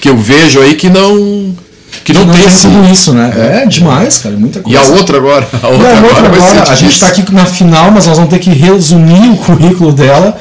que 0.00 0.08
eu 0.08 0.16
vejo 0.16 0.60
aí 0.60 0.74
que 0.76 0.88
não. 0.88 1.54
Que 2.04 2.12
não, 2.12 2.24
não 2.26 2.34
tem 2.34 2.44
esse. 2.46 2.62
tudo 2.62 2.92
isso, 2.92 3.12
né? 3.12 3.32
É, 3.62 3.66
demais, 3.66 4.18
cara, 4.18 4.36
muita 4.36 4.58
E 4.60 4.62
coisa. 4.62 4.80
a 4.80 4.86
outra 4.96 5.16
agora? 5.18 5.48
A 5.62 5.66
E 5.68 5.72
outra, 5.72 5.88
a 5.88 6.02
outra 6.02 6.14
ser 6.16 6.26
agora, 6.26 6.62
a 6.62 6.74
gente 6.74 6.78
difícil. 6.88 7.00
tá 7.00 7.06
aqui 7.08 7.34
na 7.34 7.44
final, 7.46 7.90
mas 7.90 8.06
nós 8.06 8.16
vamos 8.16 8.30
ter 8.30 8.38
que 8.38 8.50
resumir 8.50 9.30
o 9.30 9.36
currículo 9.36 9.92
dela. 9.92 10.36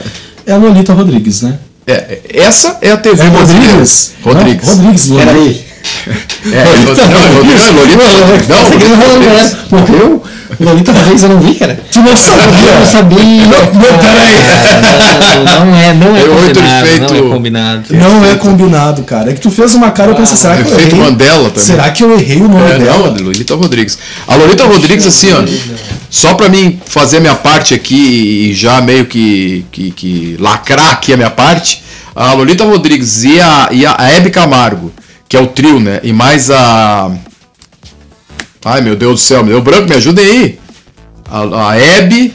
É 0.45 0.53
a 0.53 0.57
Lolita 0.57 0.93
Rodrigues, 0.93 1.41
né? 1.41 1.57
É, 1.87 2.19
essa 2.33 2.77
é 2.81 2.91
a 2.91 2.97
TV 2.97 3.23
É 3.23 3.29
brasileira. 3.29 3.67
Rodrigues? 3.73 4.11
Rodrigues. 4.23 4.67
Não, 4.67 4.75
Rodrigues, 4.75 5.07
Lolita. 5.07 5.25
Peraí. 5.27 5.64
É, 6.51 6.63
Lolita, 6.63 7.07
não, 7.07 7.33
Lolita, 7.33 7.71
Lolita, 7.71 8.87
Não, 8.97 9.15
mulher. 9.19 9.57
Morreu? 9.71 10.23
Lolita 10.59 10.91
Rodrigues 10.93 11.23
eu 11.23 11.29
não 11.29 11.39
vi, 11.41 11.55
cara. 11.55 11.79
Tu 11.91 11.99
não 11.99 12.05
Eu 12.07 12.11
não 12.13 12.17
sabia? 12.17 12.85
sabia. 12.85 13.45
não, 13.45 13.99
peraí. 13.99 14.35
Não 15.43 15.75
é, 15.75 15.93
não 15.93 16.15
é 16.15 16.21
Eu 16.21 16.35
combinado. 16.35 16.87
feito- 16.87 17.13
Não 17.13 17.17
é 17.17 17.29
combinado. 17.33 17.83
Não 17.91 18.25
é 18.25 18.35
combinado, 18.35 19.03
cara. 19.03 19.31
É 19.31 19.33
que 19.33 19.41
tu 19.41 19.51
fez 19.51 19.73
uma 19.73 19.91
cara, 19.91 20.11
eu 20.11 20.15
pensei, 20.15 20.37
será 20.37 20.55
que 20.63 20.71
eu 20.71 20.79
errei? 20.79 20.93
Mandela 20.99 21.49
também. 21.49 21.63
Será 21.63 21.89
que 21.91 22.03
eu 22.03 22.13
errei 22.17 22.37
o 22.37 22.47
nome 22.47 22.71
É, 22.71 22.77
dela? 22.79 23.11
não, 23.11 23.25
Lolita 23.25 23.55
Rodrigues. 23.55 23.97
A 24.27 24.35
Lolita 24.35 24.63
Rodrigues, 24.65 25.05
assim, 25.05 25.31
ó, 25.33 25.43
só 26.09 26.35
pra 26.35 26.47
mim 26.47 26.79
fazer 26.85 27.17
a 27.17 27.19
minha 27.21 27.35
parte 27.35 27.73
aqui 27.73 28.49
e 28.51 28.53
já 28.53 28.79
meio 28.81 29.05
que, 29.05 29.65
que, 29.71 29.91
que 29.91 30.37
lacrar 30.39 30.91
aqui 30.91 31.11
a 31.13 31.17
minha 31.17 31.31
parte, 31.31 31.83
a 32.15 32.33
Lolita 32.33 32.63
Rodrigues 32.63 33.23
e 33.23 33.41
a, 33.41 33.69
e 33.71 33.85
a 33.85 33.95
Hebe 34.15 34.29
Camargo, 34.29 34.91
que 35.27 35.35
é 35.37 35.41
o 35.41 35.47
trio, 35.47 35.79
né? 35.79 35.99
E 36.03 36.13
mais 36.13 36.49
a. 36.49 37.11
Ai 38.63 38.81
meu 38.81 38.95
Deus 38.95 39.21
do 39.21 39.23
céu, 39.25 39.43
me 39.43 39.49
deu 39.49 39.61
branco, 39.61 39.87
me 39.89 39.95
ajudem 39.95 40.25
aí. 40.25 40.59
A, 41.29 41.69
a 41.69 41.79
Hebe, 41.79 42.33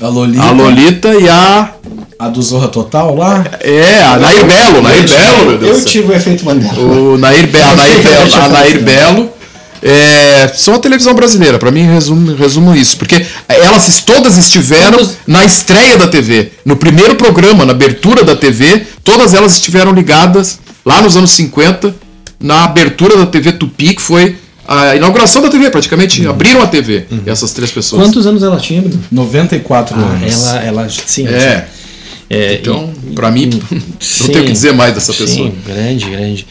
A 0.00 0.08
Lolita. 0.08 0.44
a 0.44 0.50
Lolita 0.50 1.14
e 1.14 1.28
a. 1.28 1.74
A 2.18 2.28
do 2.28 2.42
Zorra 2.42 2.68
Total 2.68 3.14
lá? 3.16 3.42
É, 3.60 4.02
a 4.02 4.18
Nair 4.18 4.44
Belo, 4.44 4.82
Nair 4.82 5.08
Belo, 5.08 5.46
meu 5.46 5.58
Deus 5.58 5.78
Eu 5.78 5.84
tive 5.86 6.12
o 6.12 6.14
efeito 6.14 6.44
Mandela. 6.44 6.78
O 6.78 7.16
Nair, 7.16 7.48
a 7.54 7.74
Nair 7.74 8.02
Belo, 8.02 8.34
a 8.34 8.48
Nair 8.48 8.82
Belo 8.84 9.32
é, 9.82 10.52
são 10.54 10.74
a 10.74 10.78
televisão 10.78 11.14
brasileira. 11.14 11.58
Pra 11.58 11.70
mim, 11.70 11.82
resumo, 11.82 12.34
resumo 12.34 12.74
isso. 12.74 12.96
Porque 12.98 13.24
elas 13.48 14.02
todas 14.02 14.36
estiveram 14.36 14.98
na 15.26 15.44
estreia 15.44 15.96
da 15.96 16.08
TV. 16.08 16.52
No 16.64 16.76
primeiro 16.76 17.14
programa, 17.16 17.64
na 17.64 17.72
abertura 17.72 18.22
da 18.22 18.36
TV, 18.36 18.86
todas 19.02 19.34
elas 19.34 19.54
estiveram 19.54 19.92
ligadas 19.92 20.58
lá 20.84 21.00
nos 21.00 21.16
anos 21.16 21.30
50, 21.30 21.94
na 22.40 22.64
abertura 22.64 23.16
da 23.16 23.26
TV 23.26 23.52
Tupi, 23.52 23.94
que 23.94 24.02
foi 24.02 24.36
a 24.66 24.96
inauguração 24.96 25.42
da 25.42 25.48
TV, 25.48 25.68
praticamente. 25.70 26.26
Abriram 26.26 26.62
a 26.62 26.66
TV, 26.66 27.04
essas 27.26 27.52
três 27.52 27.70
pessoas. 27.70 28.02
Quantos 28.02 28.26
anos 28.26 28.42
ela 28.42 28.56
tinha, 28.58 28.80
Bruno? 28.82 29.02
94 29.10 29.96
Ah, 29.98 30.02
anos. 30.02 30.46
ela, 30.46 30.62
ela, 30.64 30.88
sim. 30.88 31.26
É. 31.26 31.66
É, 32.32 32.54
Então, 32.54 32.92
e- 33.10 33.12
pra 33.14 33.28
mim, 33.30 33.50
não 34.20 34.26
tenho 34.28 34.42
o 34.42 34.46
que 34.46 34.52
dizer 34.52 34.72
mais 34.72 34.94
dessa 34.94 35.12
pessoa. 35.12 35.48
Sim, 35.48 35.52
grande, 35.66 36.08
grande. 36.08 36.46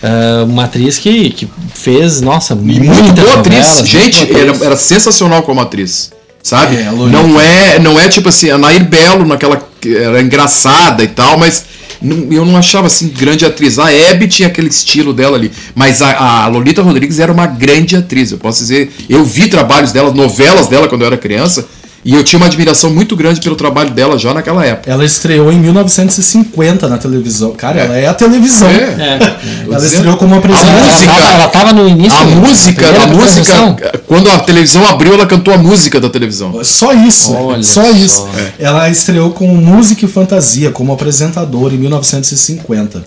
Ah, 0.00 0.44
uma 0.46 0.64
atriz 0.64 0.96
que, 0.98 1.30
que 1.30 1.48
fez, 1.74 2.20
nossa, 2.20 2.54
E 2.54 2.56
muito 2.56 3.12
boa 3.20 3.40
atriz. 3.40 3.58
novelas, 3.66 3.88
Gente, 3.88 4.26
boa 4.26 4.38
era, 4.38 4.50
atriz. 4.50 4.62
era 4.66 4.76
sensacional 4.76 5.42
como 5.42 5.60
atriz. 5.60 6.12
Sabe? 6.40 6.76
É, 6.76 6.84
não 6.92 7.40
é 7.40 7.78
não 7.80 7.98
é 7.98 8.06
tipo 8.08 8.28
assim, 8.28 8.50
a 8.50 8.58
Nair 8.58 8.84
Belo 8.84 9.26
naquela 9.26 9.60
que 9.80 9.96
era 9.96 10.20
engraçada 10.20 11.02
e 11.02 11.08
tal, 11.08 11.36
mas 11.38 11.64
eu 12.02 12.44
não 12.44 12.56
achava 12.56 12.86
assim 12.86 13.08
grande 13.08 13.44
atriz. 13.44 13.78
A 13.78 13.92
Hebe 13.92 14.26
tinha 14.28 14.48
aquele 14.48 14.68
estilo 14.68 15.12
dela 15.12 15.36
ali, 15.36 15.50
mas 15.74 16.02
a, 16.02 16.44
a 16.44 16.48
Lolita 16.48 16.82
Rodrigues 16.82 17.18
era 17.18 17.32
uma 17.32 17.46
grande 17.46 17.96
atriz. 17.96 18.32
Eu 18.32 18.38
posso 18.38 18.60
dizer, 18.60 18.92
eu 19.08 19.24
vi 19.24 19.48
trabalhos 19.48 19.92
dela, 19.92 20.12
novelas 20.12 20.68
dela 20.68 20.88
quando 20.88 21.02
eu 21.02 21.06
era 21.06 21.16
criança, 21.16 21.68
e 22.04 22.14
eu 22.14 22.22
tinha 22.22 22.38
uma 22.38 22.46
admiração 22.46 22.90
muito 22.92 23.16
grande 23.16 23.40
pelo 23.40 23.56
trabalho 23.56 23.90
dela 23.90 24.18
já 24.18 24.34
naquela 24.34 24.64
época. 24.64 24.90
Ela 24.90 25.04
estreou 25.04 25.50
em 25.52 25.58
1950 25.58 26.88
na 26.88 26.98
televisão. 26.98 27.52
Cara, 27.52 27.80
ela 27.80 27.96
é 27.96 28.06
a 28.06 28.14
televisão. 28.14 28.68
É. 28.68 28.72
É. 28.74 29.18
Ela 29.66 29.76
dizendo. 29.76 29.84
estreou 29.94 30.16
como 30.16 30.34
apresentadora. 30.34 30.76
A 30.84 30.86
música- 30.86 31.12
ela, 31.12 31.20
tava, 31.22 31.34
ela 31.34 31.48
tava 31.48 31.72
no 31.72 31.88
início. 31.88 32.18
A 32.18 32.24
da 32.24 32.30
música, 32.36 32.88
a 33.02 33.06
música, 33.06 34.00
quando 34.06 34.30
a 34.30 34.38
televisão 34.40 34.86
abriu, 34.86 35.14
ela 35.14 35.26
cantou 35.26 35.52
a 35.54 35.58
música 35.58 35.98
da 36.00 36.10
televisão. 36.10 36.62
Só 36.62 36.92
isso, 36.92 37.32
Olha 37.34 37.62
só 37.62 37.84
só. 37.84 37.90
isso. 37.90 38.28
Ela 38.58 38.88
estreou 38.90 39.30
com 39.30 39.46
música 39.48 40.04
e 40.04 40.08
fantasia 40.08 40.70
como 40.70 40.92
apresentadora 40.92 41.74
em 41.74 41.78
1950. 41.78 43.04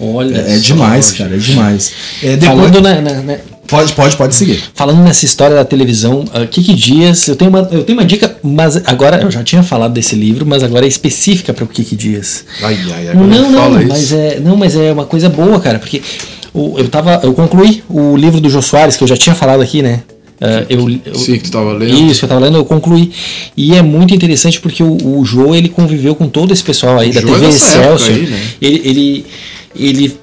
Olha 0.00 0.36
É, 0.36 0.56
é 0.56 0.58
demais, 0.58 1.12
cara, 1.12 1.34
é 1.36 1.38
demais. 1.38 1.92
É, 2.22 2.36
depois... 2.36 2.58
Falando, 2.58 2.80
na- 2.80 3.00
na- 3.00 3.36
Pode, 3.72 3.92
pode, 3.94 4.16
pode 4.16 4.34
seguir. 4.34 4.62
falando 4.74 5.02
nessa 5.02 5.24
história 5.24 5.56
da 5.56 5.64
televisão, 5.64 6.20
uh, 6.34 6.46
Kiki 6.48 6.74
Dias, 6.74 7.26
eu 7.26 7.34
tenho, 7.36 7.48
uma, 7.50 7.68
eu 7.72 7.82
tenho 7.84 7.98
uma 7.98 8.04
dica, 8.06 8.36
mas 8.42 8.76
agora 8.86 9.20
eu 9.22 9.30
já 9.30 9.42
tinha 9.42 9.62
falado 9.62 9.92
desse 9.92 10.14
livro, 10.14 10.44
mas 10.46 10.62
agora 10.62 10.84
é 10.84 10.88
específica 10.88 11.52
para 11.54 11.64
o 11.64 11.66
Kiki 11.66 11.96
Dias. 11.96 12.44
Ai, 12.62 12.78
ai, 12.92 13.08
ai, 13.08 13.14
Não, 13.14 13.26
não, 13.26 13.54
fala 13.58 13.80
isso. 13.80 13.88
mas 13.88 14.12
é, 14.12 14.40
não, 14.40 14.56
mas 14.56 14.76
é 14.76 14.92
uma 14.92 15.06
coisa 15.06 15.28
boa, 15.28 15.58
cara, 15.58 15.78
porque 15.78 16.02
o- 16.54 16.74
eu 16.78 16.88
tava, 16.88 17.18
eu 17.24 17.32
concluí 17.32 17.82
o 17.88 18.14
livro 18.16 18.40
do 18.40 18.48
Jô 18.50 18.60
Soares 18.62 18.96
que 18.96 19.02
eu 19.04 19.08
já 19.08 19.16
tinha 19.16 19.34
falado 19.34 19.62
aqui, 19.62 19.82
né? 19.82 20.02
Uh, 20.40 20.66
eu, 20.68 21.00
eu- 21.06 21.14
Sim, 21.14 21.38
que 21.38 21.44
tu 21.44 21.52
tava 21.52 21.72
lendo. 21.72 22.10
Isso 22.10 22.18
que 22.18 22.24
eu 22.24 22.28
tava 22.28 22.40
lendo, 22.40 22.56
eu 22.58 22.64
concluí. 22.64 23.12
E 23.56 23.74
é 23.74 23.80
muito 23.80 24.12
interessante 24.12 24.60
porque 24.60 24.82
o, 24.82 25.18
o 25.20 25.24
Jô, 25.24 25.54
ele 25.54 25.68
conviveu 25.68 26.16
com 26.16 26.28
todo 26.28 26.52
esse 26.52 26.64
pessoal 26.64 26.98
aí 26.98 27.10
O 27.10 27.14
da 27.14 27.20
Jô 27.20 27.28
é 27.28 27.38
TV 27.38 27.46
Excelsior. 27.48 28.10
aí, 28.18 28.26
né? 28.26 28.40
ele, 28.60 28.82
ele, 28.84 29.26
ele 29.74 30.14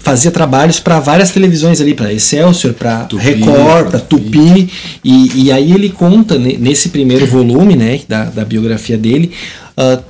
fazia 0.00 0.30
trabalhos 0.30 0.80
para 0.80 0.98
várias 1.00 1.30
televisões 1.30 1.80
ali, 1.80 1.94
para 1.94 2.12
Excelsior, 2.12 2.72
para 2.74 3.06
Record, 3.18 3.90
para 3.90 4.00
Tupi. 4.00 4.70
E, 5.04 5.44
e 5.44 5.52
aí 5.52 5.72
ele 5.72 5.90
conta 5.90 6.38
ne- 6.38 6.56
nesse 6.56 6.88
primeiro 6.88 7.26
volume, 7.26 7.76
né, 7.76 8.00
da, 8.08 8.24
da 8.24 8.44
biografia 8.44 8.96
dele, 8.96 9.30
ah, 9.76 10.00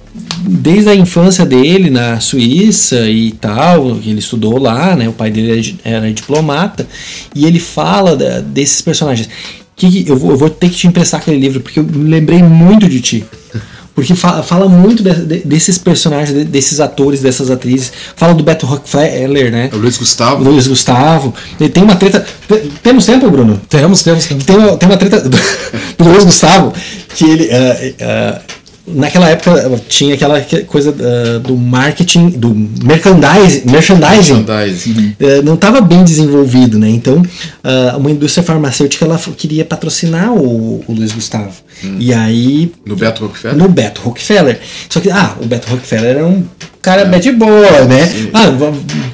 desde 0.46 0.88
a 0.90 0.94
infância 0.94 1.44
dele 1.44 1.90
na 1.90 2.20
Suíça 2.20 3.08
e 3.10 3.32
tal, 3.32 3.98
ele 4.04 4.18
estudou 4.20 4.58
lá, 4.58 4.94
né, 4.94 5.08
o 5.08 5.12
pai 5.12 5.30
dele 5.30 5.50
era, 5.50 5.60
di- 5.60 5.76
era 5.84 6.12
diplomata, 6.12 6.86
e 7.34 7.44
ele 7.46 7.58
fala 7.58 8.14
da- 8.16 8.40
desses 8.40 8.80
personagens. 8.80 9.28
Que, 9.76 10.04
eu, 10.06 10.16
vou, 10.16 10.30
eu 10.30 10.36
vou 10.36 10.48
ter 10.48 10.68
que 10.68 10.76
te 10.76 10.86
emprestar 10.86 11.18
aquele 11.20 11.36
livro, 11.36 11.60
porque 11.60 11.80
eu 11.80 11.84
me 11.84 12.08
lembrei 12.08 12.40
muito 12.44 12.88
de 12.88 13.00
ti. 13.00 13.24
Porque 13.94 14.14
fala, 14.16 14.42
fala 14.42 14.68
muito 14.68 15.02
de- 15.04 15.14
de- 15.24 15.38
desses 15.44 15.78
personagens, 15.78 16.36
de- 16.36 16.44
desses 16.44 16.80
atores, 16.80 17.20
dessas 17.20 17.48
atrizes. 17.50 17.92
Fala 18.16 18.34
do 18.34 18.42
Beto 18.42 18.66
Rockefeller, 18.66 19.52
né? 19.52 19.68
É 19.72 19.76
o 19.76 19.78
Luiz 19.78 19.96
Gustavo. 19.96 20.42
Luiz 20.42 20.66
Gustavo. 20.66 21.32
Ele 21.60 21.68
tem 21.68 21.82
uma 21.84 21.94
treta. 21.94 22.26
te- 22.48 22.70
Temos 22.82 23.06
tempo, 23.06 23.30
Bruno? 23.30 23.60
Temos, 23.68 24.02
temos, 24.02 24.26
temos. 24.26 24.44
Tem 24.44 24.56
uma, 24.56 24.76
tem 24.76 24.88
uma 24.88 24.98
treta 24.98 25.20
do, 25.20 25.30
do 25.98 26.04
Luiz 26.08 26.24
Gustavo 26.24 26.72
que 27.14 27.24
ele. 27.24 27.48
ah, 27.52 27.94
ah, 28.00 28.40
naquela 28.86 29.28
época 29.30 29.80
tinha 29.88 30.14
aquela 30.14 30.40
que- 30.40 30.62
coisa 30.64 30.94
ah, 30.98 31.38
do 31.38 31.56
marketing, 31.56 32.30
do 32.30 32.54
merchandising, 32.84 33.62
merchandising 33.70 34.34
Merchandising. 34.44 35.16
eh, 35.20 35.42
não 35.42 35.54
estava 35.54 35.80
bem 35.80 36.04
desenvolvido, 36.04 36.78
né? 36.78 36.88
Então, 36.90 37.22
ah, 37.62 37.94
uma 37.96 38.10
indústria 38.10 38.42
farmacêutica 38.44 39.04
ela 39.04 39.18
queria 39.36 39.64
patrocinar 39.64 40.32
o, 40.32 40.84
o 40.86 40.92
Luiz 40.92 41.12
Gustavo. 41.12 41.52
E 41.98 42.14
aí, 42.14 42.72
No 42.86 42.94
Beto 42.96 43.22
Rockefeller. 43.24 43.56
no 43.58 43.68
Beto 43.68 44.00
Rockefeller. 44.02 44.60
Só 44.88 45.00
que, 45.00 45.10
ah, 45.10 45.34
o 45.42 45.46
Beto 45.46 45.68
Rockefeller 45.70 46.10
era 46.16 46.26
um 46.26 46.44
cara 46.80 47.04
bad 47.06 47.32
boy, 47.32 47.48
né? 47.88 48.28
Ah, 48.32 48.50
va- 48.50 48.72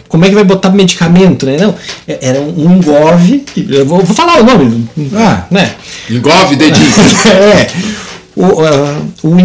como 0.09 0.25
é 0.25 0.29
que 0.29 0.35
vai 0.35 0.45
botar 0.45 0.71
medicamento, 0.71 1.47
né? 1.47 1.57
Não, 1.59 1.75
é- 2.07 2.19
era 2.21 2.41
um 2.41 2.77
engove. 2.77 3.45
Eu 3.69 3.87
vou, 3.87 4.05
vou 4.05 4.15
falar 4.15 4.41
o 4.41 4.45
nome, 4.45 4.89
Ah. 5.15 5.47
né? 5.51 5.73
Engove 6.11 6.57
dedinho. 6.57 6.87
é. 7.57 7.67
O, 8.37 8.45
ah, 8.65 9.01
o 9.25 9.37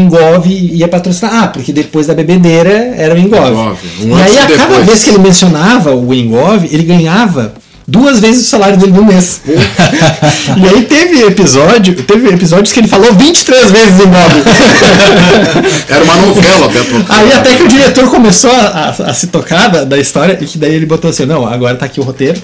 ia 0.48 0.88
patrocinar. 0.88 1.44
Ah, 1.44 1.48
porque 1.48 1.74
depois 1.74 2.08
da 2.08 2.14
bebedeira 2.14 2.94
era 2.98 3.16
o. 3.16 3.18
Engove. 3.18 3.54
Um 4.02 4.18
e 4.18 4.22
aí, 4.22 4.38
a 4.40 4.58
cada 4.58 4.80
vez 4.82 5.04
que 5.04 5.10
ele 5.10 5.20
mencionava 5.20 5.94
o 5.96 6.14
Engove, 6.14 6.70
ele 6.72 6.84
ganhava 6.84 7.54
duas 7.88 8.20
vezes 8.20 8.46
o 8.46 8.50
salário 8.50 8.78
dele 8.78 8.94
no 8.94 9.04
mês. 9.06 9.42
e 9.46 10.68
aí 10.68 10.84
teve 10.84 11.24
episódio, 11.24 11.96
teve 12.04 12.30
episódios 12.30 12.72
que 12.72 12.80
ele 12.80 12.88
falou 12.88 13.14
23 13.14 13.72
vezes 13.72 14.00
Engove. 14.00 14.44
Era 15.90 16.04
uma 16.04 16.16
novela, 16.18 16.68
Beto 16.70 16.94
Rockefeller. 16.96 17.06
Aí 17.10 17.34
até 17.34 17.56
que 17.56 17.64
o 17.64 17.68
diretor 17.68 18.10
começou 18.10 18.52
a, 18.52 18.96
a- 19.00 19.10
a 19.10 19.14
se 19.14 19.28
tocar 19.28 19.68
da, 19.70 19.84
da 19.84 19.98
história 19.98 20.38
e 20.40 20.46
que 20.46 20.58
daí 20.58 20.74
ele 20.74 20.86
botou 20.86 21.10
assim, 21.10 21.26
não, 21.26 21.46
agora 21.46 21.76
tá 21.76 21.86
aqui 21.86 22.00
o 22.00 22.04
roteiro. 22.04 22.42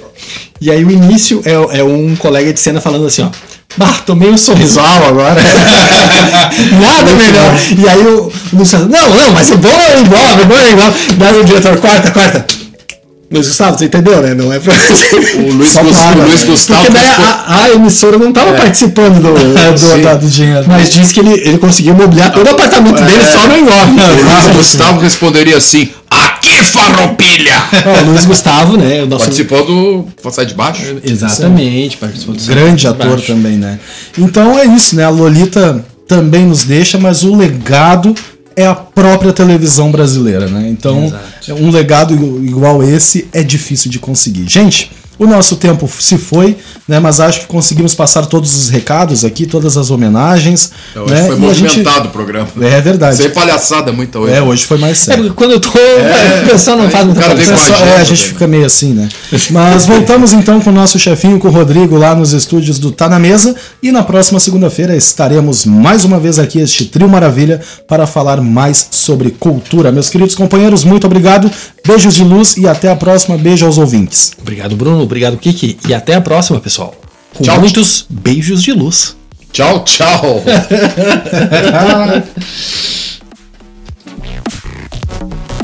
E 0.59 0.69
aí 0.69 0.83
o 0.83 0.91
início 0.91 1.41
é, 1.45 1.79
é 1.79 1.83
um 1.83 2.15
colega 2.15 2.53
de 2.53 2.59
cena 2.59 2.79
falando 2.81 3.05
assim, 3.07 3.23
ó. 3.23 3.29
Bah, 3.77 4.01
tomei 4.05 4.29
um 4.29 4.37
sorrisal 4.37 5.07
agora. 5.07 5.41
Nada 6.79 7.13
melhor. 7.13 7.55
E 7.77 7.87
aí 7.87 8.05
o 8.05 8.31
o 8.53 8.57
Luciano, 8.57 8.87
não, 8.89 9.09
não, 9.09 9.31
mas 9.31 9.49
é 9.51 9.55
bom 9.55 9.69
é 9.69 10.01
igual, 10.01 10.39
é 10.39 10.45
bom 10.45 10.55
é 10.57 10.71
igual. 10.71 10.93
Daí 11.17 11.39
o 11.39 11.43
diretor, 11.45 11.77
quarta, 11.77 12.11
quarta. 12.11 12.60
Luiz 13.31 13.47
Gustavo, 13.47 13.77
você 13.77 13.85
entendeu, 13.85 14.21
né? 14.21 14.33
Não 14.33 14.51
é 14.51 14.59
pra. 14.59 14.73
O 14.73 15.53
Luiz, 15.53 15.71
Só 15.71 15.81
Gus- 15.83 15.95
paga, 15.95 16.19
o 16.19 16.27
Luiz 16.27 16.41
né? 16.41 16.45
Gustavo. 16.47 16.81
Porque 16.81 16.93
daí 16.93 17.07
a, 17.07 17.63
a 17.63 17.69
emissora 17.71 18.17
não 18.17 18.33
tava 18.33 18.51
participando 18.53 19.21
do, 19.21 19.33
do, 19.33 20.13
do, 20.13 20.19
do 20.19 20.29
dinheiro. 20.29 20.65
Mas 20.67 20.89
diz 20.89 21.11
que 21.13 21.21
ele, 21.21 21.31
ele 21.33 21.57
conseguiu 21.57 21.93
mobiliar 21.93 22.33
todo 22.33 22.45
o 22.45 22.51
apartamento 22.51 23.01
dele 23.01 23.23
só 23.23 23.47
no 23.47 23.57
engove. 23.57 23.91
O 23.91 24.23
Luiz 24.35 24.47
Gustavo 24.57 24.99
responderia 24.99 25.55
assim: 25.57 25.89
Aqui, 26.09 26.61
farroupilha! 26.65 27.55
Ó, 27.85 28.01
o 28.03 28.09
Luiz 28.11 28.25
Gustavo, 28.25 28.75
né? 28.75 29.03
O 29.03 29.07
nosso... 29.07 29.23
Participou 29.23 29.65
do 29.65 30.07
Passar 30.21 30.43
de 30.43 30.53
Baixo? 30.53 30.97
Exatamente, 31.01 31.95
participou 31.97 32.35
do 32.35 32.43
Grande 32.43 32.85
ator 32.85 33.07
Baixo. 33.11 33.27
também, 33.27 33.53
né? 33.57 33.79
Então 34.17 34.59
é 34.59 34.65
isso, 34.65 34.95
né? 34.97 35.05
A 35.05 35.09
Lolita 35.09 35.85
também 36.05 36.45
nos 36.45 36.65
deixa, 36.65 36.97
mas 36.97 37.23
o 37.23 37.33
legado 37.33 38.13
é 38.55 38.65
a 38.65 38.75
própria 38.75 39.31
televisão 39.33 39.91
brasileira, 39.91 40.47
né? 40.47 40.67
Então, 40.69 41.05
Exato. 41.05 41.53
um 41.63 41.69
legado 41.71 42.13
igu- 42.13 42.43
igual 42.43 42.83
esse 42.83 43.27
é 43.33 43.41
difícil 43.43 43.89
de 43.89 43.99
conseguir. 43.99 44.47
Gente, 44.47 44.91
o 45.21 45.27
nosso 45.27 45.55
tempo 45.55 45.87
se 45.99 46.17
foi, 46.17 46.57
né? 46.87 46.99
Mas 46.99 47.19
acho 47.19 47.41
que 47.41 47.45
conseguimos 47.45 47.93
passar 47.93 48.25
todos 48.25 48.55
os 48.57 48.69
recados 48.69 49.23
aqui, 49.23 49.45
todas 49.45 49.77
as 49.77 49.91
homenagens. 49.91 50.71
Eu 50.95 51.03
acho 51.05 51.13
né? 51.13 51.21
foi 51.27 51.29
E 51.39 51.45
a 51.45 51.53
gente- 51.53 51.61
movimentado 51.67 52.07
o 52.07 52.11
programa. 52.11 52.47
É 52.59 52.81
verdade. 52.81 53.17
Sem 53.17 53.29
palhaçada 53.29 53.91
muita 53.91 54.17
hoje. 54.17 54.33
É, 54.33 54.41
hoje 54.41 54.65
foi 54.65 54.79
mais 54.79 54.99
É 54.99 55.05
sério. 55.05 55.23
porque 55.25 55.35
quando 55.37 55.51
eu 55.51 55.59
tô. 55.59 55.69
o 56.43 56.49
pessoal 56.49 56.75
não 56.77 56.89
faz 56.89 57.05
muita 57.05 57.21
Pessoal, 57.35 57.85
é, 57.85 57.97
a 57.97 58.03
gente 58.03 58.23
fica 58.23 58.47
meio 58.47 58.65
assim, 58.65 58.93
né? 58.93 59.09
Mas 59.51 59.85
voltamos 59.85 60.33
então 60.33 60.59
com 60.59 60.71
o 60.71 60.73
nosso 60.73 60.97
chefinho, 60.97 61.37
com 61.37 61.49
o 61.49 61.51
Rodrigo, 61.51 61.95
lá 61.97 62.15
nos 62.15 62.33
estúdios 62.33 62.79
do 62.79 62.91
Tá 62.91 63.07
na 63.07 63.19
Mesa. 63.19 63.55
E 63.83 63.91
na 63.91 64.01
próxima 64.01 64.39
segunda-feira 64.39 64.95
estaremos 64.95 65.65
mais 65.65 66.03
uma 66.03 66.19
vez 66.19 66.39
aqui, 66.39 66.59
este 66.59 66.85
Trio 66.85 67.07
Maravilha, 67.07 67.61
para 67.87 68.07
falar 68.07 68.41
mais 68.41 68.87
sobre 68.89 69.29
cultura. 69.29 69.91
Meus 69.91 70.09
queridos 70.09 70.33
companheiros, 70.33 70.83
muito 70.83 71.05
obrigado. 71.05 71.51
Beijos 71.85 72.15
de 72.15 72.23
luz 72.23 72.57
e 72.57 72.67
até 72.67 72.89
a 72.89 72.95
próxima. 72.95 73.37
Beijo 73.37 73.67
aos 73.67 73.77
ouvintes. 73.77 74.31
Obrigado, 74.41 74.75
Bruno. 74.75 75.10
Obrigado, 75.11 75.35
Kiki. 75.35 75.77
E 75.89 75.93
até 75.93 76.13
a 76.13 76.21
próxima, 76.21 76.61
pessoal. 76.61 76.95
Com 77.33 77.43
Tchau. 77.43 77.59
muitos 77.59 78.05
beijos 78.09 78.63
de 78.63 78.71
luz. 78.71 79.17
Tchau, 79.51 79.83
tchau. 79.83 80.41